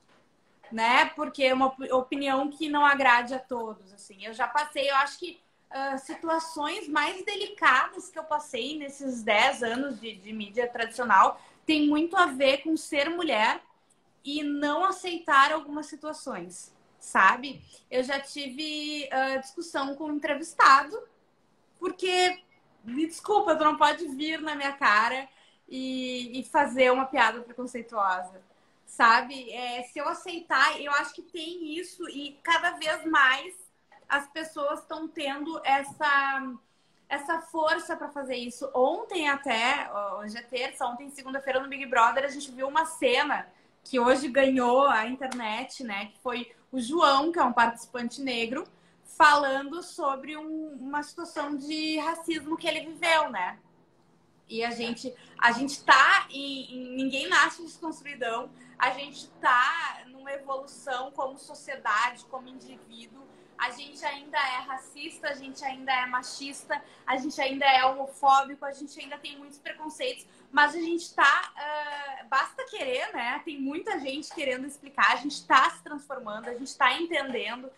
[0.71, 1.05] Né?
[1.15, 3.93] Porque é uma opinião que não agrade a todos.
[3.93, 5.39] Assim, eu já passei, eu acho que
[5.71, 11.87] uh, situações mais delicadas que eu passei nesses 10 anos de, de mídia tradicional tem
[11.87, 13.61] muito a ver com ser mulher
[14.23, 16.74] e não aceitar algumas situações
[17.05, 17.61] sabe?
[17.89, 20.97] Eu já tive uh, discussão com um entrevistado,
[21.79, 22.41] porque,
[22.83, 25.27] me desculpa, tu não pode vir na minha cara
[25.69, 28.41] e, e fazer uma piada preconceituosa,
[28.85, 29.51] sabe?
[29.51, 33.53] É, se eu aceitar, eu acho que tem isso e cada vez mais
[34.09, 36.53] as pessoas estão tendo essa
[37.07, 38.67] essa força para fazer isso.
[38.73, 39.87] Ontem até,
[40.17, 43.47] hoje é terça, ontem segunda-feira no Big Brother a gente viu uma cena
[43.83, 46.07] que hoje ganhou a internet, né?
[46.07, 48.65] Que foi o João, que é um participante negro,
[49.03, 53.57] falando sobre um, uma situação de racismo que ele viveu, né?
[54.47, 60.31] E a gente, a gente tá em, em, ninguém nasce desconstruidão, a gente tá numa
[60.31, 63.23] evolução como sociedade, como indivíduo.
[63.57, 68.65] A gente ainda é racista, a gente ainda é machista, a gente ainda é homofóbico,
[68.65, 71.53] a gente ainda tem muitos preconceitos, mas a gente tá.
[71.55, 73.41] Uh, basta querer, né?
[73.45, 77.71] Tem muita gente querendo explicar, a gente tá se transformando, a gente tá entendendo.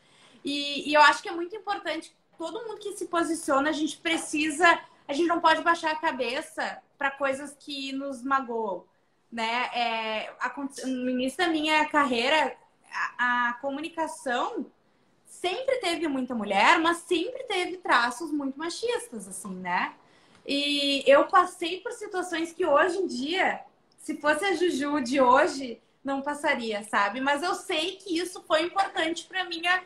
[0.43, 3.97] E, e eu acho que é muito importante, todo mundo que se posiciona, a gente
[3.97, 4.79] precisa.
[5.07, 8.83] A gente não pode baixar a cabeça para coisas que nos magoam,
[9.31, 9.69] né?
[9.73, 10.33] É,
[10.85, 12.57] no início da minha carreira,
[13.17, 14.65] a, a comunicação
[15.39, 19.93] sempre teve muita mulher, mas sempre teve traços muito machistas, assim, né?
[20.45, 23.61] E eu passei por situações que hoje em dia,
[23.99, 27.19] se fosse a Juju de hoje, não passaria, sabe?
[27.19, 29.83] Mas eu sei que isso foi importante para minha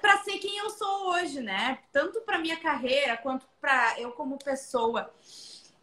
[0.00, 1.78] para ser quem eu sou hoje, né?
[1.90, 5.10] Tanto para minha carreira quanto para eu como pessoa.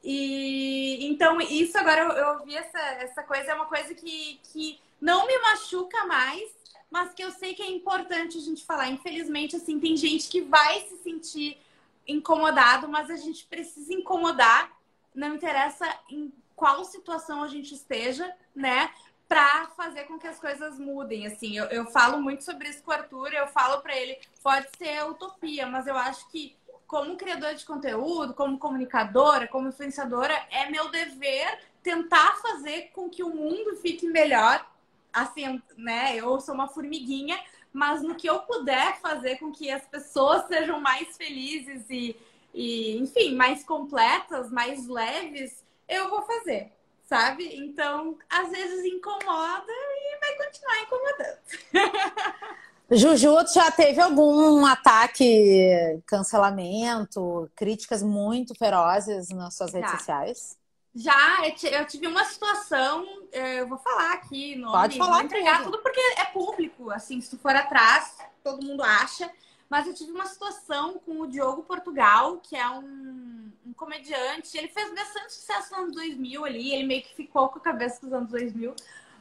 [0.03, 4.79] E então isso agora eu, eu vi essa, essa coisa é uma coisa que, que
[5.01, 6.49] não me machuca mais,
[6.91, 8.89] mas que eu sei que é importante a gente falar.
[8.89, 11.57] Infelizmente, assim, tem gente que vai se sentir
[12.05, 14.69] incomodado, mas a gente precisa incomodar,
[15.15, 18.91] não interessa em qual situação a gente esteja, né?
[19.27, 21.57] Pra fazer com que as coisas mudem, assim.
[21.57, 25.05] Eu, eu falo muito sobre isso com o Arthur, eu falo para ele, pode ser
[25.05, 30.89] utopia, mas eu acho que como criadora de conteúdo, como comunicadora, como influenciadora, é meu
[30.89, 34.69] dever tentar fazer com que o mundo fique melhor
[35.13, 36.15] assim, né?
[36.15, 37.39] Eu sou uma formiguinha,
[37.73, 42.15] mas no que eu puder fazer com que as pessoas sejam mais felizes e,
[42.53, 46.71] e enfim, mais completas, mais leves, eu vou fazer,
[47.05, 47.55] sabe?
[47.55, 51.39] Então, às vezes incomoda e vai continuar incomodando.
[52.93, 60.60] Juju, já teve algum ataque, cancelamento, críticas muito ferozes nas suas redes sociais?
[60.93, 61.39] Já,
[61.71, 65.71] eu tive uma situação, é, eu vou falar aqui, nome, Pode falar vou entregar tudo.
[65.71, 69.31] tudo porque é público, assim, se tu for atrás, todo mundo acha.
[69.69, 74.57] Mas eu tive uma situação com o Diogo Portugal, que é um, um comediante.
[74.57, 78.01] Ele fez bastante sucesso nos anos 2000 ali, ele meio que ficou com a cabeça
[78.01, 78.75] dos anos 2000.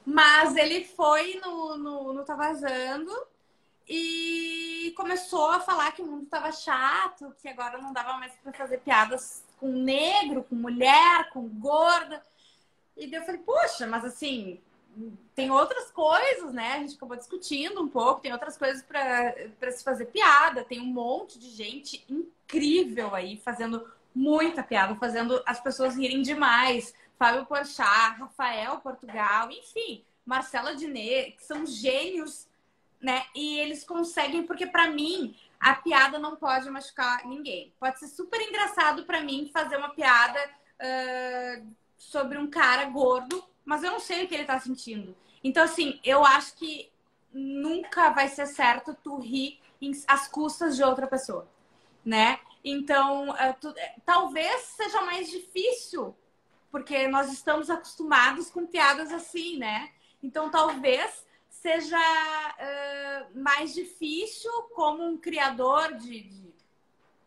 [0.05, 3.12] Mas ele foi no, no, no Tá Vazando
[3.89, 8.53] e começou a falar que o mundo estava chato, que agora não dava mais para
[8.53, 12.23] fazer piadas com negro, com mulher, com gorda.
[12.97, 14.59] E daí eu falei, poxa, mas assim,
[15.35, 16.73] tem outras coisas, né?
[16.73, 20.87] A gente acabou discutindo um pouco, tem outras coisas para se fazer piada, tem um
[20.87, 26.93] monte de gente incrível aí fazendo muita piada, fazendo as pessoas rirem demais.
[27.19, 32.49] Fábio Porchat, Rafael Portugal, enfim, Marcela Diné, que são gênios,
[33.01, 33.25] né?
[33.35, 37.75] E eles conseguem, porque para mim a piada não pode machucar ninguém.
[37.79, 40.41] Pode ser super engraçado para mim fazer uma piada
[40.81, 45.15] uh, sobre um cara gordo, mas eu não sei o que ele tá sentindo.
[45.45, 46.91] Então, assim, eu acho que
[47.31, 49.61] nunca vai ser certo tu rir
[50.09, 51.47] às custas de outra pessoa,
[52.05, 52.41] né?
[52.65, 53.73] Então, uh, tu,
[54.05, 56.17] talvez seja mais difícil,
[56.71, 59.91] porque nós estamos acostumados com piadas assim, né?
[60.23, 61.27] Então, talvez
[61.61, 66.55] seja uh, mais difícil como um criador de, de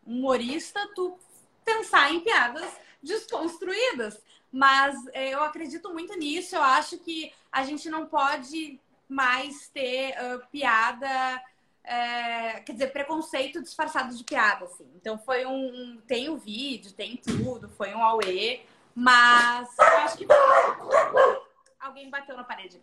[0.04, 1.16] humorista tu
[1.64, 2.70] pensar em piadas
[3.02, 4.20] desconstruídas.
[4.50, 6.54] Mas eh, eu acredito muito nisso.
[6.54, 11.42] Eu acho que a gente não pode mais ter uh, piada,
[11.82, 14.88] é, quer dizer, preconceito disfarçado de piada, assim.
[14.94, 18.62] Então foi um, tem o vídeo, tem tudo, foi um auê,
[18.94, 20.26] mas eu acho que
[21.80, 22.80] alguém bateu na parede.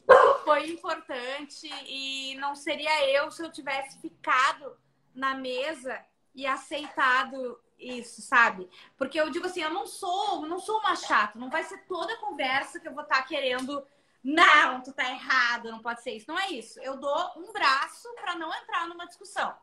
[0.52, 4.78] Foi importante e não seria eu se eu tivesse ficado
[5.16, 5.98] na mesa
[6.36, 8.70] e aceitado isso, sabe?
[8.98, 12.18] Porque eu digo assim, eu não sou, não sou uma chata, não vai ser toda
[12.18, 13.82] conversa que eu vou estar tá querendo,
[14.22, 16.26] não, tu tá errado, não pode ser isso.
[16.28, 16.82] Não é isso.
[16.82, 19.56] Eu dou um braço para não entrar numa discussão.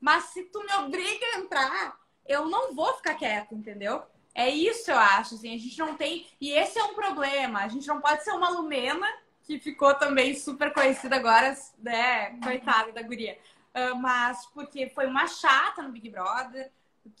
[0.00, 4.02] Mas se tu me obriga a entrar, eu não vou ficar quieta, entendeu?
[4.34, 5.36] É isso, eu acho.
[5.36, 6.26] Assim, a gente não tem.
[6.40, 7.60] E esse é um problema.
[7.60, 9.06] A gente não pode ser uma Lumena,
[9.52, 12.38] que ficou também super conhecida agora, né?
[12.42, 13.38] Coitada da guria.
[13.74, 16.70] Uh, mas porque foi uma chata no Big Brother.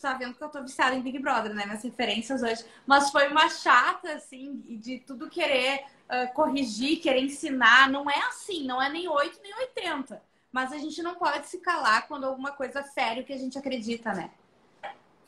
[0.00, 1.66] Tá vendo que eu tô viciada em Big Brother, né?
[1.66, 2.64] Minhas referências hoje.
[2.86, 7.90] Mas foi uma chata, assim, de tudo querer uh, corrigir, querer ensinar.
[7.90, 10.22] Não é assim, não é nem 8 nem 80.
[10.50, 14.12] Mas a gente não pode se calar quando alguma coisa séria que a gente acredita,
[14.14, 14.30] né?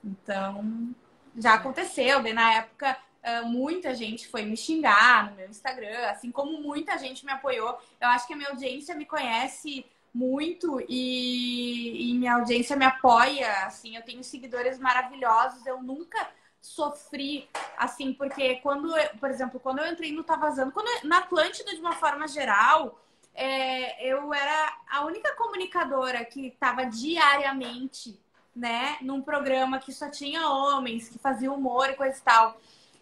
[0.02, 0.94] Então,
[1.36, 2.96] já aconteceu, bem na época
[3.42, 7.78] muita gente foi me xingar no meu Instagram, assim como muita gente me apoiou.
[8.00, 13.66] Eu acho que a minha audiência me conhece muito e, e minha audiência me apoia,
[13.66, 16.28] assim, eu tenho seguidores maravilhosos, eu nunca
[16.60, 21.08] sofri, assim, porque quando, eu, por exemplo, quando eu entrei no Tá Vazando, quando eu,
[21.08, 22.98] na Atlântida, de uma forma geral,
[23.34, 28.18] é, eu era a única comunicadora que estava diariamente
[28.54, 32.56] né, num programa que só tinha homens, que fazia humor e coisa e tal.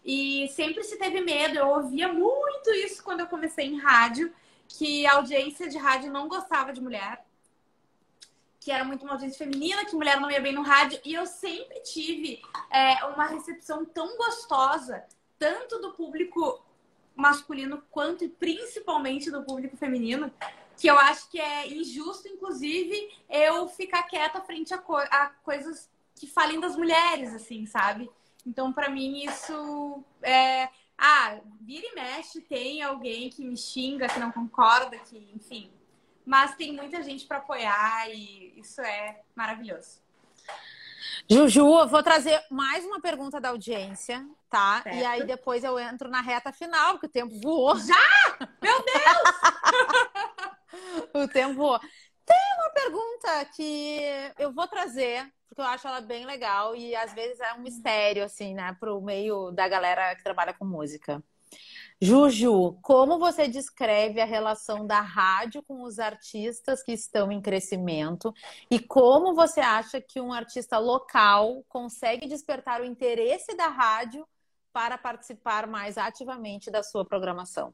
[0.04, 4.32] E sempre se teve medo, eu ouvia muito isso quando eu comecei em rádio,
[4.66, 7.24] que a audiência de rádio não gostava de mulher,
[8.58, 11.26] que era muito uma audiência feminina, que mulher não ia bem no rádio, e eu
[11.26, 12.40] sempre tive
[12.70, 15.04] é, uma recepção tão gostosa,
[15.38, 16.64] tanto do público
[17.14, 20.32] masculino quanto e principalmente do público feminino,
[20.76, 25.90] que eu acho que é injusto, inclusive, eu ficar quieta frente a, co a coisas
[26.14, 28.10] que falem das mulheres, assim, sabe?
[28.46, 30.68] Então, para mim, isso é.
[30.98, 35.72] Ah, vira e mexe, tem alguém que me xinga, que não concorda, que, enfim.
[36.24, 40.00] Mas tem muita gente para apoiar e isso é maravilhoso.
[41.28, 44.82] Juju, eu vou trazer mais uma pergunta da audiência, tá?
[44.82, 44.96] Certo.
[44.96, 47.76] E aí depois eu entro na reta final, porque o tempo voou.
[47.78, 47.96] Já?
[48.60, 49.32] Meu Deus!
[51.14, 51.32] o tempo.
[51.32, 51.80] Tem uma
[52.72, 54.00] pergunta que
[54.38, 58.24] eu vou trazer, porque eu acho ela bem legal e às vezes é um mistério,
[58.24, 61.22] assim, né, pro meio da galera que trabalha com música.
[62.00, 68.34] Juju, como você descreve a relação da rádio com os artistas que estão em crescimento
[68.68, 74.26] e como você acha que um artista local consegue despertar o interesse da rádio
[74.72, 77.72] para participar mais ativamente da sua programação?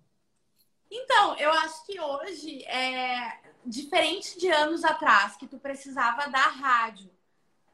[0.90, 7.11] Então, eu acho que hoje é diferente de anos atrás, que tu precisava da rádio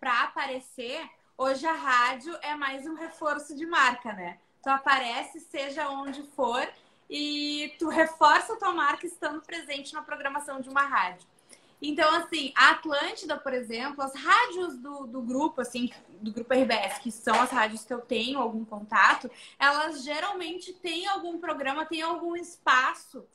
[0.01, 1.09] para aparecer.
[1.39, 4.39] Hoje a rádio é mais um reforço de marca, né?
[4.63, 6.69] Tu aparece, seja onde for,
[7.09, 11.27] e tu reforça a tua marca estando presente na programação de uma rádio.
[11.81, 16.99] Então, assim, a Atlântida, por exemplo, as rádios do, do grupo, assim, do grupo RBS,
[16.99, 22.03] que são as rádios que eu tenho algum contato, elas geralmente têm algum programa, têm
[22.03, 23.27] algum espaço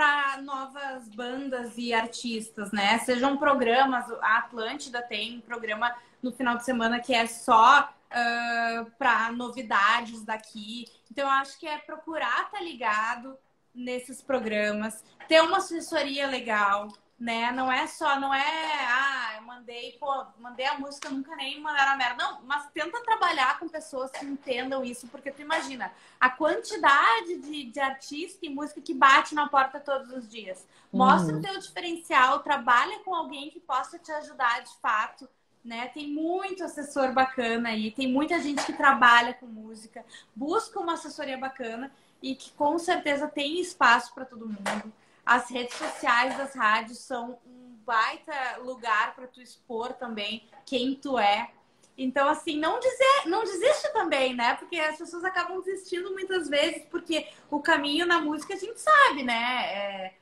[0.00, 2.98] para novas bandas e artistas, né?
[3.00, 9.30] Sejam programas, a Atlântida tem programa no final de semana que é só uh, para
[9.30, 10.86] novidades daqui.
[11.12, 13.36] Então, eu acho que é procurar estar tá ligado
[13.74, 16.88] nesses programas, ter uma assessoria legal,
[17.20, 17.52] né?
[17.52, 21.92] Não é só, não é, ah, eu mandei, pô, mandei a música, nunca nem mandaram
[21.92, 22.24] a merda.
[22.24, 27.64] Não, mas tenta trabalhar com pessoas que entendam isso, porque tu imagina a quantidade de,
[27.64, 30.66] de artista e música que bate na porta todos os dias.
[30.90, 31.40] Mostra uhum.
[31.40, 35.28] o teu diferencial, trabalha com alguém que possa te ajudar de fato.
[35.62, 35.88] Né?
[35.88, 40.02] Tem muito assessor bacana aí, tem muita gente que trabalha com música,
[40.34, 41.92] busca uma assessoria bacana
[42.22, 44.90] e que com certeza tem espaço para todo mundo.
[45.30, 51.16] As redes sociais das rádios são um baita lugar para tu expor também quem tu
[51.16, 51.52] é.
[51.96, 54.56] Então, assim, não dizer, não desiste também, né?
[54.56, 59.22] Porque as pessoas acabam desistindo muitas vezes, porque o caminho na música a gente sabe,
[59.22, 59.72] né?
[59.72, 60.14] É,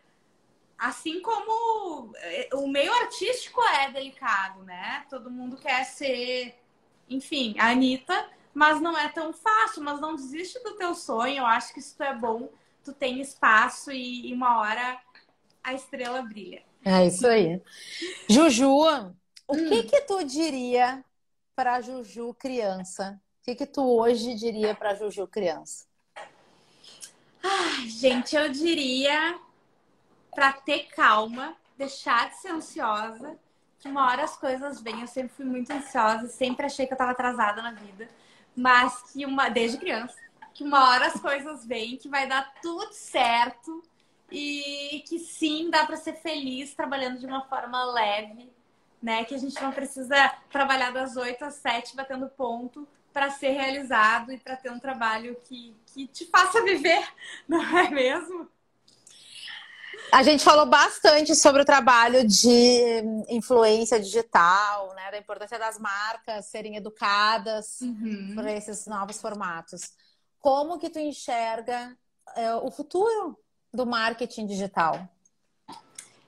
[0.77, 5.07] assim como é, o meio artístico é delicado, né?
[5.09, 6.55] Todo mundo quer ser,
[7.09, 9.83] enfim, a Anitta, mas não é tão fácil.
[9.83, 11.39] Mas não desiste do teu sonho.
[11.39, 12.51] Eu acho que isso é bom
[12.85, 15.01] tu tem espaço e, e uma hora
[15.63, 16.63] a estrela brilha.
[16.85, 17.61] É isso aí.
[18.29, 19.13] Juju, o
[19.49, 19.69] hum.
[19.69, 21.05] que que tu diria
[21.55, 23.21] para Juju criança?
[23.41, 25.87] O que que tu hoje diria para Juju criança?
[27.43, 29.39] Ai, gente, eu diria
[30.35, 33.39] para ter calma, deixar de ser ansiosa,
[33.81, 35.01] que uma hora as coisas vêm.
[35.01, 38.09] Eu sempre fui muito ansiosa, sempre achei que eu estava atrasada na vida,
[38.55, 40.17] mas que uma desde criança
[40.59, 43.81] que uma hora as coisas vêm, que vai dar tudo certo
[44.29, 48.51] e que sim, dá para ser feliz trabalhando de uma forma leve,
[49.01, 49.25] né?
[49.25, 50.17] Que a gente não precisa
[50.51, 55.37] trabalhar das 8 às 7 batendo ponto para ser realizado e para ter um trabalho
[55.45, 57.07] que, que te faça viver,
[57.47, 58.51] não é mesmo?
[60.13, 65.13] A gente falou bastante sobre o trabalho de influência digital, né?
[65.13, 68.33] Da importância das marcas serem educadas uhum.
[68.35, 69.93] por esses novos formatos.
[70.41, 71.97] Como que tu enxerga
[72.37, 73.39] é, o futuro
[73.73, 75.09] do marketing digital?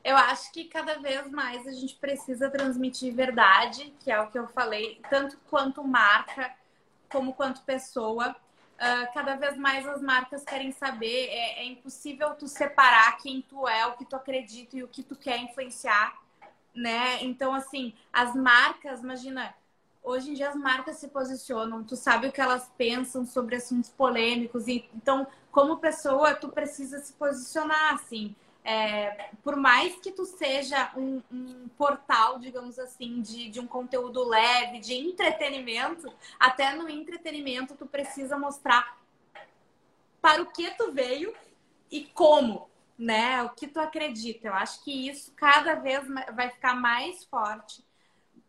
[0.02, 4.38] Eu acho que cada vez mais a gente precisa transmitir verdade, que é o que
[4.38, 6.54] eu falei, tanto quanto marca
[7.10, 8.34] como quanto pessoa.
[8.76, 13.68] Uh, cada vez mais as marcas querem saber, é, é, impossível tu separar quem tu
[13.68, 16.18] é, o que tu acredita e o que tu quer influenciar,
[16.74, 17.22] né?
[17.22, 19.54] Então, assim, as marcas, imagina,
[20.02, 23.90] hoje em dia as marcas se posicionam, tu sabe o que elas pensam sobre assuntos
[23.90, 28.34] polêmicos, então, como pessoa, tu precisa se posicionar, assim.
[28.62, 34.22] É, por mais que tu seja um, um portal, digamos assim, de, de, um conteúdo
[34.22, 38.98] leve, de entretenimento, até no entretenimento tu precisa mostrar
[40.20, 41.34] para o que tu veio
[41.90, 43.42] e como, né?
[43.44, 44.48] O que tu acredita.
[44.48, 47.82] Eu acho que isso cada vez vai ficar mais forte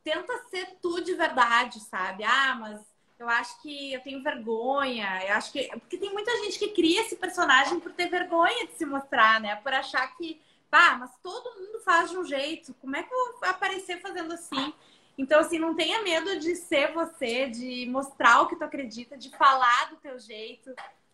[0.04, 2.24] tenta ser tu de verdade, sabe?
[2.24, 2.80] Ah, mas
[3.20, 5.24] eu acho que eu tenho vergonha.
[5.28, 5.68] Eu acho que.
[5.80, 9.56] Porque tem muita gente que cria esse personagem por ter vergonha de se mostrar, né?
[9.58, 12.74] Por achar que, pá, mas todo mundo faz de um jeito.
[12.82, 14.74] Como é que eu vou aparecer fazendo assim?
[15.18, 19.30] Então, assim, não tenha medo de ser você, de mostrar o que tu acredita, de
[19.38, 20.74] falar do teu jeito.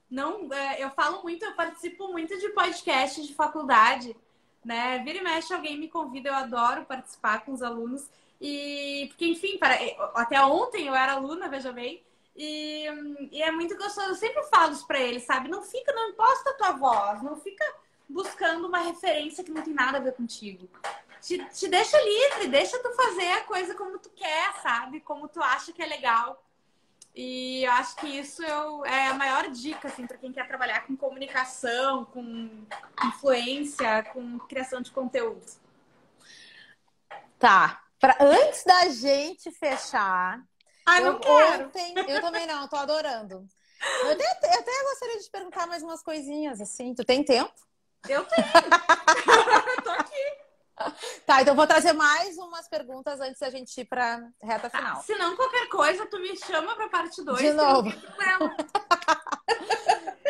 [0.10, 4.16] Não, é, eu falo muito, eu participo muito de podcasts de faculdade,
[4.64, 5.00] né?
[5.00, 8.10] Vira e mexe, alguém me convida, eu adoro participar com os alunos.
[8.40, 9.76] E porque, enfim, para,
[10.16, 12.04] até ontem eu era aluna, veja bem.
[12.36, 12.86] E,
[13.32, 14.10] e é muito gostoso.
[14.10, 15.50] Eu sempre falo isso pra eles, sabe?
[15.50, 17.66] Não fica, não imposta a tua voz, não fica
[18.08, 20.70] buscando uma referência que não tem nada a ver contigo.
[21.20, 25.00] Te, te deixa livre, deixa tu fazer a coisa como tu quer, sabe?
[25.02, 26.44] Como tu acha que é legal.
[27.16, 30.86] E eu acho que isso eu, é a maior dica, assim, para quem quer trabalhar
[30.86, 32.64] com comunicação, com
[33.04, 35.44] influência, com criação de conteúdo.
[37.40, 40.40] Tá, Pra, antes da gente fechar.
[40.86, 41.66] Ah, não eu, quero.
[41.66, 43.46] Ontem, eu também não, tô adorando.
[44.04, 46.94] Eu até, eu até gostaria de te perguntar mais umas coisinhas, assim.
[46.94, 47.54] Tu tem tempo?
[48.08, 48.48] Eu tenho.
[49.84, 50.48] tô aqui.
[51.26, 55.02] Tá, então vou trazer mais umas perguntas antes da gente ir pra reta tá, final.
[55.02, 57.42] Se não, qualquer coisa, tu me chama pra parte 2.
[57.42, 57.90] De novo.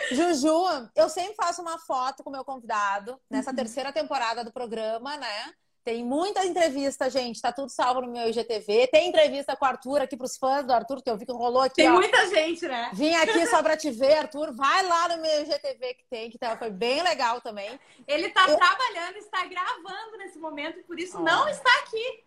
[0.09, 3.55] Juju, eu sempre faço uma foto com o meu convidado nessa uhum.
[3.57, 5.53] terceira temporada do programa, né?
[5.87, 7.41] Tem muita entrevista, gente.
[7.41, 8.87] Tá tudo salvo no meu IGTV.
[8.87, 11.61] Tem entrevista com o Arthur aqui pros fãs do Arthur, que eu vi que rolou
[11.61, 11.75] aqui.
[11.75, 11.93] Tem ó.
[11.93, 12.91] muita gente, né?
[12.93, 14.53] Vim aqui só pra te ver, Arthur.
[14.53, 17.79] Vai lá no meu IGTV que tem, que tá, foi bem legal também.
[18.05, 18.57] Ele tá eu...
[18.57, 21.23] trabalhando, está gravando nesse momento, por isso oh.
[21.23, 22.21] não está aqui.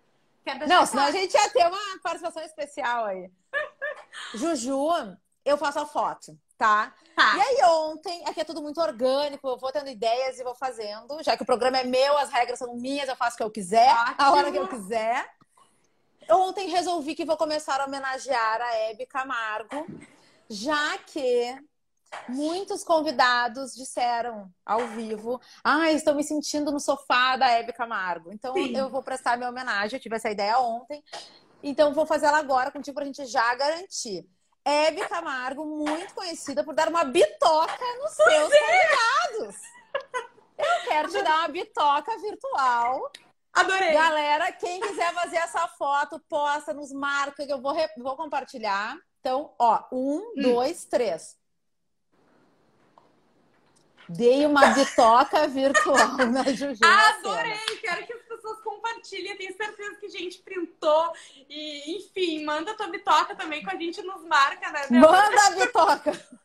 [0.67, 3.31] Não, senão a gente ia ter uma participação especial aí.
[4.33, 4.89] Juju,
[5.45, 6.93] eu faço a foto tá?
[7.17, 7.37] tá?
[7.39, 11.23] E aí ontem, aqui é tudo muito orgânico, eu vou tendo ideias e vou fazendo.
[11.23, 13.51] Já que o programa é meu, as regras são minhas, eu faço o que eu
[13.51, 14.15] quiser, Ótimo.
[14.19, 15.27] a hora que eu quiser.
[16.31, 19.87] Ontem resolvi que vou começar a homenagear a Hebe Camargo,
[20.49, 21.59] já que
[22.29, 28.33] Muitos convidados disseram ao vivo: Ah, estou me sentindo no sofá da Hebe Camargo.
[28.33, 28.77] Então Sim.
[28.77, 29.97] eu vou prestar minha homenagem.
[29.97, 31.05] Eu tive essa ideia ontem.
[31.63, 34.29] Então vou fazer ela agora contigo para a gente já garantir.
[34.65, 38.61] Hebe Camargo, muito conhecida por dar uma bitoca nos seus é.
[38.61, 39.57] convidados.
[40.59, 43.11] Eu quero te dar uma bitoca virtual.
[43.53, 43.93] Adorei.
[43.93, 48.97] Galera, quem quiser fazer essa foto, posta, nos marca que eu vou, vou compartilhar.
[49.21, 50.33] Então, ó, um, hum.
[50.37, 51.37] dois, três.
[54.09, 56.81] Dei uma bitoca virtual na Juju.
[56.85, 57.79] Adorei!
[57.81, 58.20] Quero que
[58.91, 59.37] compartilhem.
[59.37, 61.13] Tenho certeza que a gente printou.
[61.49, 64.87] E, enfim, manda tua bitoca também com a gente nos marca, né?
[64.91, 66.13] Manda a bitoca!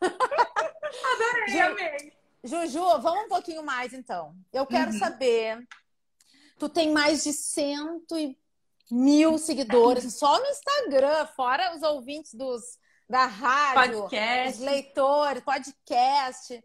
[1.14, 1.60] Adorei, Ju...
[1.60, 2.12] amei.
[2.44, 4.34] Juju, vamos um pouquinho mais então.
[4.52, 4.98] Eu quero uhum.
[4.98, 5.66] saber.
[6.58, 8.38] Tu tem mais de cento e
[8.90, 12.78] mil seguidores só no Instagram, fora os ouvintes dos,
[13.10, 14.58] da rádio, podcast.
[14.58, 16.64] os leitores, podcast.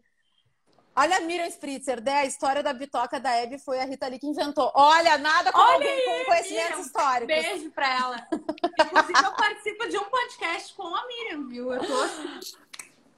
[1.01, 2.19] Olha a Miriam Spritzer, né?
[2.19, 4.71] A história da bitoca da Hebe foi a Rita Lee que inventou.
[4.75, 7.35] Olha, nada como Olha alguém com conhecimentos Miriam, históricos.
[7.35, 8.27] Beijo pra ela.
[8.31, 11.73] Inclusive, eu participo de um podcast com a Miriam, viu?
[11.73, 12.39] Eu tô assim.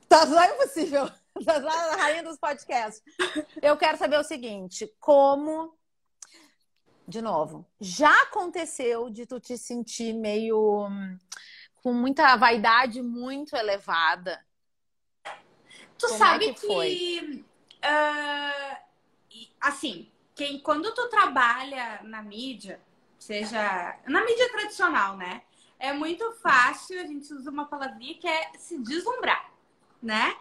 [0.07, 1.11] Tá lá impossível.
[1.43, 3.01] Tá lá na rainha dos podcasts.
[3.59, 5.75] Eu quero saber o seguinte: como
[7.07, 11.17] de novo, já aconteceu de tu te sentir meio hum,
[11.77, 14.45] com muita vaidade muito elevada?
[15.97, 17.45] Tu Como é sabe é que, que
[17.83, 18.77] uh,
[19.59, 22.81] assim, quem, quando tu trabalha na mídia,
[23.19, 25.43] seja na mídia tradicional, né?
[25.79, 29.51] É muito fácil, a gente usa uma palavrinha que é se deslumbrar,
[30.01, 30.35] né?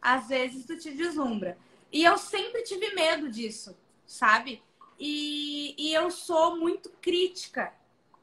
[0.00, 1.56] Às vezes tu te deslumbra.
[1.92, 3.76] E eu sempre tive medo disso,
[4.06, 4.62] sabe?
[4.98, 7.72] E, e eu sou muito crítica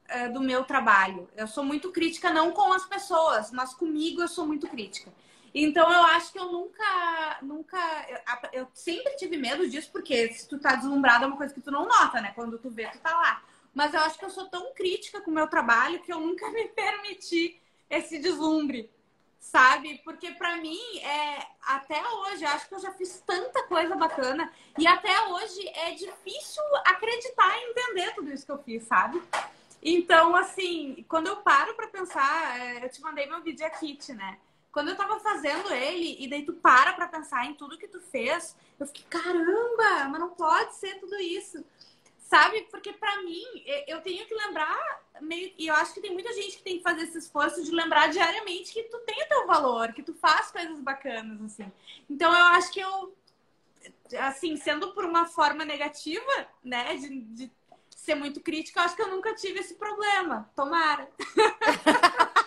[0.10, 1.30] uh, do meu trabalho.
[1.36, 5.12] Eu sou muito crítica não com as pessoas, mas comigo eu sou muito crítica.
[5.54, 10.48] Então eu acho que eu nunca, nunca, eu, eu, sempre tive medo disso, porque se
[10.48, 12.32] tu tá deslumbrado é uma coisa que tu não nota, né?
[12.36, 13.42] Quando tu vê, tu tá lá.
[13.74, 16.50] Mas eu acho que eu sou tão crítica com o meu trabalho que eu nunca
[16.52, 18.90] me permiti esse deslumbre
[19.40, 20.00] sabe?
[20.04, 24.86] Porque para mim, é, até hoje, acho que eu já fiz tanta coisa bacana e
[24.86, 29.22] até hoje é difícil acreditar e entender tudo isso que eu fiz, sabe?
[29.82, 34.38] Então, assim, quando eu paro para pensar, é, eu te mandei meu vídeo aqui, né?
[34.72, 38.00] Quando eu tava fazendo ele e daí tu para pra pensar em tudo que tu
[38.00, 41.64] fez, eu fiquei, caramba, mas não pode ser tudo isso.
[42.20, 42.62] Sabe?
[42.70, 43.44] Porque para mim,
[43.88, 46.84] eu tenho que lembrar, meio, e eu acho que tem muita gente que tem que
[46.84, 50.52] fazer esse esforço de lembrar diariamente que tu tem o teu valor, que tu faz
[50.52, 51.72] coisas bacanas, assim.
[52.08, 53.18] Então eu acho que eu,
[54.20, 57.52] assim, sendo por uma forma negativa, né, de, de
[58.10, 60.50] ser muito crítica, eu acho que eu nunca tive esse problema.
[60.56, 61.08] Tomara.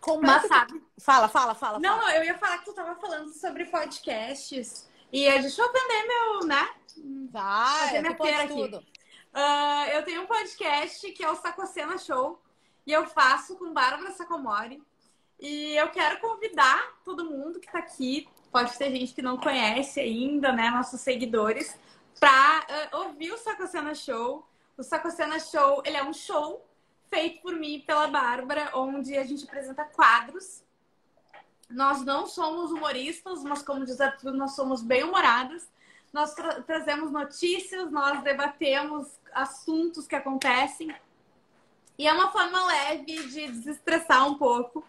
[0.00, 0.80] Como Mas é sabe?
[1.00, 1.80] Fala, fala, fala.
[1.80, 2.14] Não, fala.
[2.14, 4.88] eu ia falar que tu tava falando sobre podcasts.
[5.12, 6.68] E deixa eu vender meu, né?
[7.30, 8.54] Vai, minha feira aqui.
[8.54, 8.78] Tudo.
[8.78, 12.40] Uh, eu tenho um podcast que é o Sacocena Show.
[12.86, 14.80] E eu faço com Bárbara Sacomori.
[15.40, 20.00] E eu quero convidar todo mundo que tá aqui, pode ter gente que não conhece
[20.00, 20.70] ainda, né?
[20.70, 21.78] Nossos seguidores,
[22.18, 24.48] pra uh, ouvir o Sacocena Show.
[24.78, 26.66] O Sacocena Show, ele é um show
[27.10, 30.62] feito por mim e pela Bárbara, onde a gente apresenta quadros.
[31.68, 35.68] Nós não somos humoristas, mas como diz Arthur, nós somos bem-humoradas.
[36.10, 40.96] Nós tra trazemos notícias, nós debatemos assuntos que acontecem.
[41.98, 44.82] E é uma forma leve de desestressar um pouco.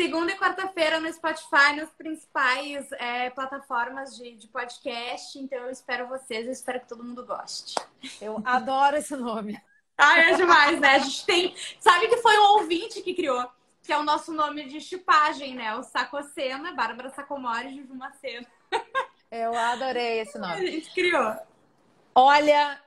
[0.00, 5.38] Segunda e quarta-feira no Spotify, nas principais é, plataformas de, de, podcast.
[5.38, 7.74] Então eu espero vocês, eu espero que todo mundo goste.
[8.18, 9.60] Eu adoro esse nome.
[9.98, 10.94] Ah, é demais, né?
[10.94, 11.54] A gente tem.
[11.78, 13.46] Sabe que foi um ouvinte que criou,
[13.82, 15.76] que é o nosso nome de chipagem, né?
[15.76, 18.46] O Sacocena, Bárbara Sacomori e Juju Macena.
[19.30, 20.54] Eu adorei esse nome.
[20.54, 21.36] A gente criou.
[22.14, 22.82] Olha,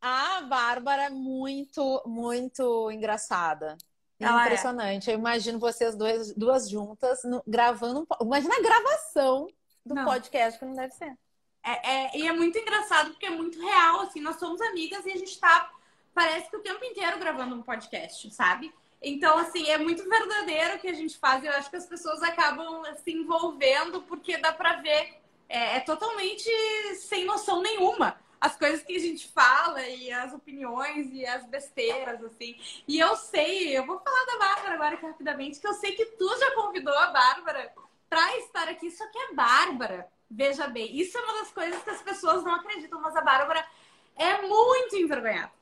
[0.00, 3.76] a Bárbara é muito, muito engraçada.
[4.18, 4.44] Ela é.
[4.46, 5.10] Impressionante.
[5.10, 5.14] É.
[5.14, 8.06] Eu imagino vocês duas, duas juntas no, gravando.
[8.20, 9.48] Um, imagina a gravação
[9.84, 10.04] do não.
[10.04, 11.16] podcast, que não deve ser.
[11.62, 15.12] É, é, e é muito engraçado porque é muito real, assim, nós somos amigas e
[15.12, 15.70] a gente tá
[16.12, 18.72] parece que o tempo inteiro gravando um podcast, sabe?
[19.02, 21.44] Então, assim, é muito verdadeiro o que a gente faz.
[21.44, 25.18] Eu acho que as pessoas acabam se envolvendo porque dá pra ver.
[25.46, 26.48] É, é totalmente
[26.96, 32.22] sem noção nenhuma as coisas que a gente fala e as opiniões e as besteiras,
[32.22, 32.60] assim.
[32.86, 36.04] E eu sei, eu vou falar da Bárbara agora aqui rapidamente, que eu sei que
[36.04, 37.72] tu já convidou a Bárbara
[38.06, 40.12] pra estar aqui, só que é Bárbara.
[40.30, 43.66] Veja bem, isso é uma das coisas que as pessoas não acreditam, mas a Bárbara
[44.14, 45.52] é muito envergonhada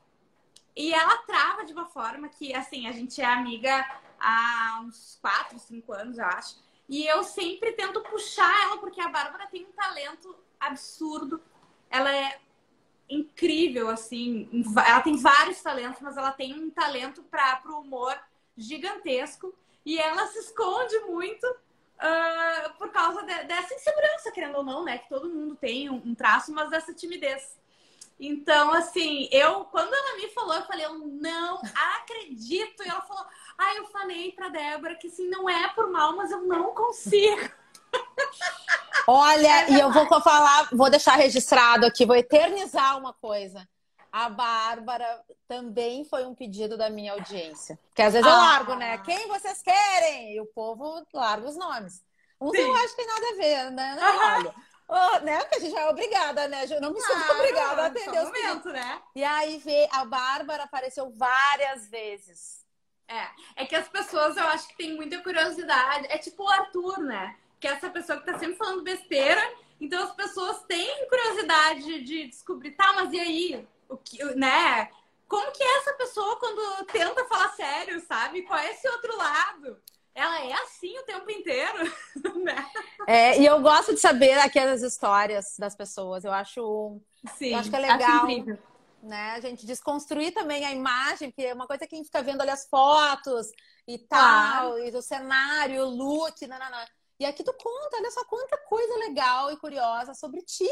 [0.75, 3.73] E ela trava de uma forma que, assim, a gente é amiga
[4.19, 6.61] há uns 4, 5 anos, eu acho.
[6.89, 11.41] E eu sempre tento puxar ela, porque a Bárbara tem um talento absurdo.
[11.89, 12.41] Ela é
[13.09, 14.49] incrível, assim.
[14.85, 18.17] Ela tem vários talentos, mas ela tem um talento para o humor
[18.57, 19.53] gigantesco.
[19.85, 24.97] E ela se esconde muito uh, por causa de, dessa insegurança, querendo ou não, né?
[24.97, 27.57] Que todo mundo tem um, um traço, mas dessa timidez.
[28.19, 31.61] Então, assim, eu, quando ela me falou, eu falei, eu não
[31.97, 32.83] acredito.
[32.83, 33.25] E ela falou,
[33.57, 37.62] ah, eu falei pra Débora que assim, não é por mal, mas eu não consigo.
[39.07, 43.67] Olha, e eu vou falar, vou deixar registrado aqui, vou eternizar uma coisa.
[44.11, 47.79] A Bárbara também foi um pedido da minha audiência.
[47.89, 48.37] Porque às vezes eu ah.
[48.37, 48.97] largo, né?
[48.99, 50.35] Quem vocês querem?
[50.35, 52.03] E o povo larga os nomes.
[52.39, 52.61] Uns Sim.
[52.61, 53.97] eu acho que tem nada a ver, né?
[53.99, 54.55] Olha.
[54.87, 55.39] Oh, né?
[55.39, 56.65] Porque a gente é obrigada, né?
[56.69, 59.01] Eu não me sinto ah, obrigada a atender os momento, né?
[59.15, 62.63] E aí vê, a Bárbara apareceu várias vezes.
[63.07, 66.07] É, é que as pessoas eu acho que tem muita curiosidade.
[66.09, 67.35] É tipo o Arthur, né?
[67.63, 69.41] Que é essa pessoa que tá sempre falando besteira.
[69.79, 73.67] Então as pessoas têm curiosidade de descobrir, tá, mas e aí?
[73.87, 74.89] O que, né?
[75.29, 78.41] Como que é essa pessoa quando tenta falar sério, sabe?
[78.41, 79.81] Qual é esse outro lado?
[80.13, 81.89] ela é assim o tempo inteiro,
[82.43, 82.69] né?
[83.07, 86.25] É, e eu gosto de saber aquelas histórias das pessoas.
[86.25, 86.99] Eu acho,
[87.37, 88.27] Sim, eu acho que é legal.
[89.01, 89.31] Né?
[89.31, 92.41] A gente desconstruir também a imagem, porque é uma coisa que a gente fica vendo
[92.41, 93.47] ali as fotos
[93.87, 96.57] e tal, e o cenário, o look, não.
[97.23, 100.67] E aqui tu conta, olha só quanta coisa legal e curiosa sobre ti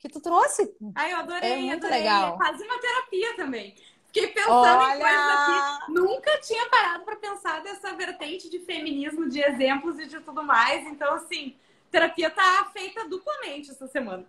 [0.00, 0.74] que tu trouxe.
[0.96, 1.98] Ai, eu adorei, é muito adorei.
[1.98, 2.34] legal.
[2.34, 3.76] É quase uma terapia também.
[4.06, 4.96] Fiquei pensando Olha...
[4.96, 5.92] em coisas aqui.
[5.92, 10.84] Nunca tinha parado para pensar dessa vertente de feminismo, de exemplos e de tudo mais.
[10.88, 11.56] Então, assim,
[11.88, 14.26] terapia tá feita duplamente essa semana.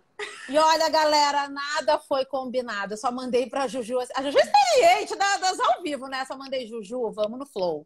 [0.48, 2.92] E olha, galera, nada foi combinado.
[2.92, 3.98] Eu só mandei pra Juju.
[4.14, 6.24] A Juju é experiente das ao vivo, né?
[6.24, 7.84] Só mandei, Juju, vamos no flow.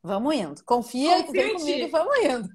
[0.00, 0.62] Vamos indo.
[0.64, 2.48] Confia Confio vem comigo e vamos indo.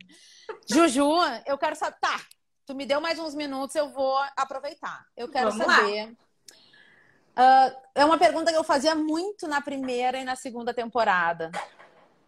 [0.69, 1.09] Juju,
[1.47, 1.97] eu quero saber.
[1.99, 2.21] Tá,
[2.65, 5.03] tu me deu mais uns minutos, eu vou aproveitar.
[5.17, 6.11] Eu quero vamos saber.
[6.11, 11.51] Uh, é uma pergunta que eu fazia muito na primeira e na segunda temporada.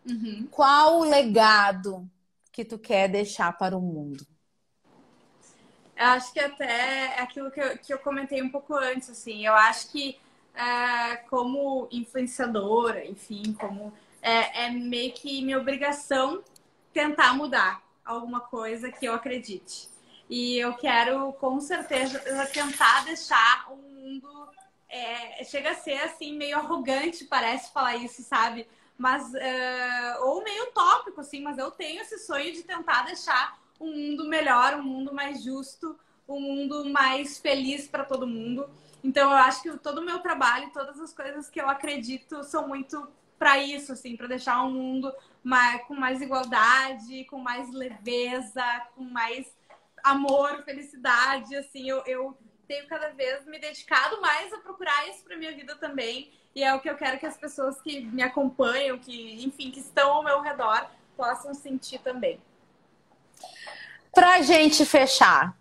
[0.09, 0.47] Uhum.
[0.49, 2.09] Qual o legado
[2.51, 4.25] que tu quer deixar para o mundo?
[5.95, 9.45] Eu acho que até é aquilo que eu, que eu comentei um pouco antes, assim.
[9.45, 10.17] Eu acho que
[10.55, 16.43] é, como influenciadora, enfim, como é, é meio que minha obrigação
[16.91, 19.89] tentar mudar alguma coisa que eu acredite.
[20.29, 22.19] E eu quero, com certeza,
[22.53, 24.49] tentar deixar um mundo
[24.91, 28.67] é, chega a ser assim meio arrogante, parece falar isso, sabe?
[28.97, 33.87] Mas uh, ou meio utópico, assim, mas eu tenho esse sonho de tentar deixar um
[33.87, 35.97] mundo melhor, um mundo mais justo,
[36.27, 38.69] um mundo mais feliz para todo mundo.
[39.03, 42.67] Então eu acho que todo o meu trabalho, todas as coisas que eu acredito são
[42.67, 43.07] muito
[43.39, 45.11] para isso, assim, para deixar um mundo
[45.43, 48.63] mais, com mais igualdade, com mais leveza,
[48.95, 49.47] com mais
[50.03, 52.37] amor, felicidade, assim, eu, eu
[52.67, 56.31] tenho cada vez me dedicado mais a procurar isso para minha vida também.
[56.53, 59.79] E é o que eu quero que as pessoas que me acompanham, que, enfim, que
[59.79, 62.39] estão ao meu redor, possam sentir também.
[64.13, 65.55] Pra gente fechar,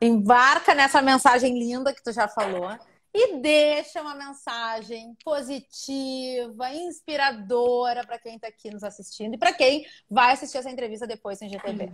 [0.00, 2.78] embarca nessa mensagem linda que tu já falou
[3.14, 9.86] e deixa uma mensagem positiva, inspiradora para quem está aqui nos assistindo e para quem
[10.10, 11.92] vai assistir essa entrevista depois em GTV.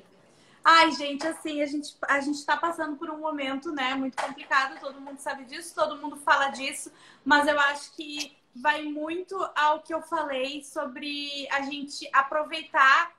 [0.64, 4.80] Ai, gente, assim, a gente, a gente tá passando por um momento, né, muito complicado,
[4.80, 6.90] todo mundo sabe disso, todo mundo fala disso,
[7.22, 13.12] mas eu acho que vai muito ao que eu falei sobre a gente aproveitar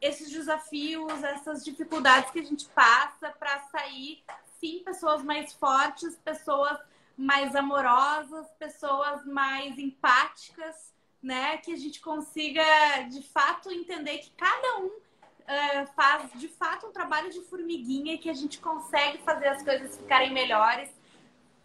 [0.00, 4.22] esses desafios, essas dificuldades que a gente passa para sair,
[4.60, 6.78] sim, pessoas mais fortes, pessoas
[7.16, 10.92] mais amorosas, pessoas mais empáticas,
[11.22, 11.56] né?
[11.58, 12.62] Que a gente consiga
[13.10, 18.28] de fato entender que cada um uh, faz de fato um trabalho de formiguinha que
[18.28, 20.90] a gente consegue fazer as coisas ficarem melhores,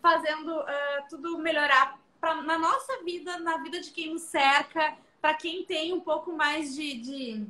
[0.01, 5.33] fazendo uh, tudo melhorar pra, na nossa vida, na vida de quem nos cerca, para
[5.33, 7.47] quem tem um pouco mais de, de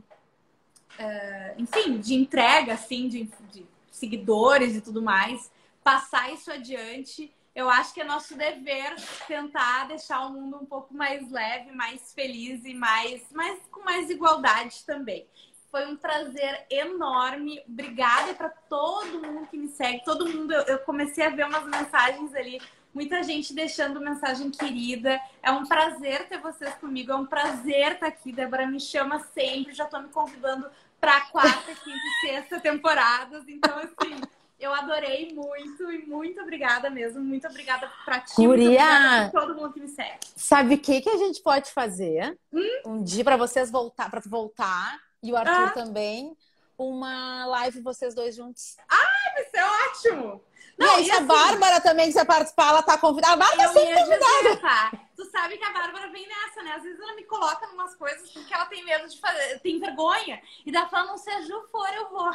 [0.99, 5.51] uh, enfim, de entrega, assim, de, de seguidores e tudo mais,
[5.83, 8.95] passar isso adiante eu acho que é nosso dever
[9.27, 14.09] tentar deixar o mundo um pouco mais leve, mais feliz e mais, mais com mais
[14.09, 15.27] igualdade também.
[15.69, 17.61] Foi um prazer enorme.
[17.67, 20.03] Obrigada para todo mundo que me segue.
[20.03, 22.59] Todo mundo, eu, eu comecei a ver umas mensagens ali
[22.93, 25.19] muita gente deixando mensagem querida.
[25.43, 28.31] É um prazer ter vocês comigo, é um prazer estar aqui.
[28.31, 33.43] Débora me chama sempre, já estou me convidando para quarta, quinta e sexta temporadas.
[33.47, 34.21] Então, assim,
[34.59, 37.21] Eu adorei muito e muito obrigada mesmo.
[37.21, 38.35] Muito obrigada pra ti.
[38.35, 39.29] Curia.
[39.31, 40.19] Todo mundo que me segue.
[40.35, 42.37] Sabe o que, que a gente pode fazer?
[42.51, 42.81] Hum?
[42.85, 45.69] Um dia para vocês voltar, para voltar, e o Arthur ah.
[45.71, 46.35] também,
[46.77, 48.75] uma live vocês dois juntos.
[48.89, 50.41] Ai, vai ser ótimo!
[50.77, 53.33] Não, e aí, assim, a Bárbara também quiser participar, ela tá convidada.
[53.33, 54.57] A Bárbara sempre convidada.
[54.61, 54.91] Tá?
[55.13, 56.71] Tu sabe que a Bárbara vem nessa, né?
[56.71, 59.77] Às vezes ela me coloca em umas coisas porque ela tem medo de fazer, tem
[59.77, 60.41] vergonha.
[60.65, 62.31] E da falando, se a Ju for, eu vou.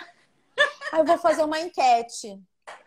[0.95, 2.40] Aí eu vou fazer uma enquete,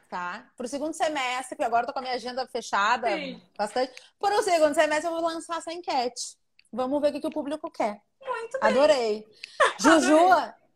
[0.09, 0.49] tá?
[0.55, 3.41] Pro segundo semestre, porque agora eu tô com a minha agenda fechada Sim.
[3.57, 3.91] bastante.
[4.17, 6.37] Por o segundo semestre, eu vou lançar essa enquete.
[6.71, 8.01] Vamos ver o que, que o público quer.
[8.25, 8.69] Muito bem.
[8.69, 9.27] Adorei.
[9.77, 10.17] Juju,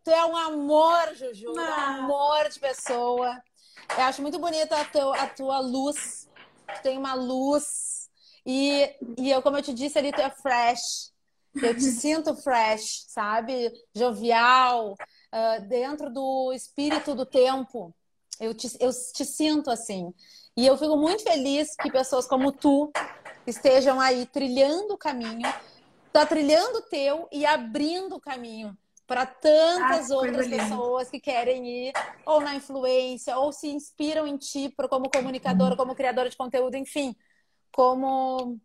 [0.04, 1.54] tu é um amor, Juju.
[1.54, 1.62] Não.
[1.62, 3.42] Um amor de pessoa.
[3.96, 6.28] Eu acho muito bonita a, teu, a tua luz.
[6.74, 8.10] Tu tem uma luz.
[8.44, 11.14] E, e eu, como eu te disse ali, tu é fresh.
[11.54, 13.72] Eu te sinto fresh, sabe?
[13.94, 14.96] Jovial,
[15.32, 17.94] uh, dentro do espírito do tempo.
[18.40, 20.12] Eu te, eu te sinto assim.
[20.56, 22.92] E eu fico muito feliz que pessoas como tu
[23.46, 25.52] estejam aí trilhando o caminho,
[26.12, 28.76] tá trilhando o teu e abrindo o caminho
[29.06, 31.92] para tantas ah, outras pessoas que querem ir
[32.24, 37.14] ou na influência ou se inspiram em ti como comunicadora, como criadora de conteúdo, enfim,
[37.72, 38.58] como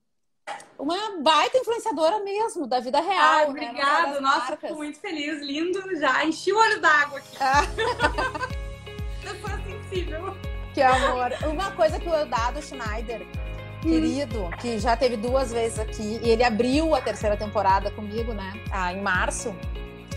[0.78, 3.46] uma baita influenciadora mesmo da vida real.
[3.46, 4.20] Ah, obrigada, né?
[4.20, 4.60] nossa, marcas.
[4.60, 7.38] fico muito feliz, lindo, já enchi o olho d'água aqui.
[7.40, 7.64] Ah.
[9.26, 10.38] Eu sou sensível.
[10.74, 11.32] Que amor.
[11.52, 13.82] Uma coisa que o Eudado Schneider, hum.
[13.82, 18.54] querido, que já teve duas vezes aqui, e ele abriu a terceira temporada comigo, né?
[18.72, 19.54] Ah, em março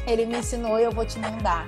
[0.06, 1.66] ele me ensinou e eu vou te mandar.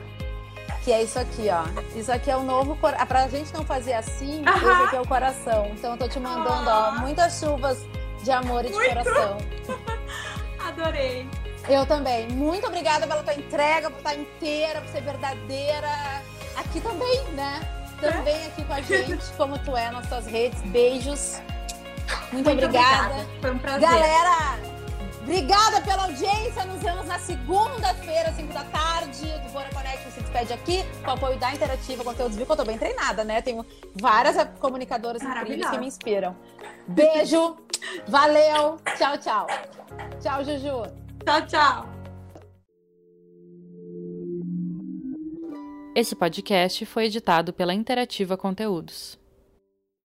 [0.85, 1.65] Que é isso aqui, ó.
[1.97, 3.07] Isso aqui é o novo coração.
[3.07, 5.71] Pra gente não fazer assim, esse aqui é o coração.
[5.73, 6.93] Então eu tô te mandando, ó, ah.
[7.01, 7.79] muitas chuvas
[8.23, 8.89] de amor e de Muito.
[8.89, 9.39] coração.
[10.67, 11.29] Adorei.
[11.69, 12.29] Eu também.
[12.29, 16.23] Muito obrigada pela tua entrega, por estar inteira, por ser verdadeira.
[16.57, 17.61] Aqui também, né?
[18.01, 18.47] Também é?
[18.47, 20.61] aqui com a gente, como tu é nas tuas redes.
[20.63, 21.41] Beijos.
[22.33, 23.07] Muito, Muito obrigada.
[23.07, 23.29] obrigada.
[23.41, 23.81] Foi um prazer.
[23.81, 24.73] Galera,
[25.23, 26.65] Obrigada pela audiência.
[26.65, 29.25] Nos vemos na segunda-feira, 5 da tarde.
[29.45, 32.37] Do Bora Connect se despede aqui com o apoio da Interativa Conteúdos.
[32.37, 33.41] Viu que eu tô bem treinada, né?
[33.41, 33.65] Tenho
[33.95, 36.37] várias comunicadoras incríveis que me inspiram.
[36.89, 37.57] Beijo.
[38.09, 38.79] Valeu.
[38.97, 39.47] Tchau, tchau.
[40.21, 40.83] Tchau, Juju.
[41.25, 41.93] Tchau, tchau.
[45.95, 49.22] Esse podcast foi editado pela Interativa Conteúdos.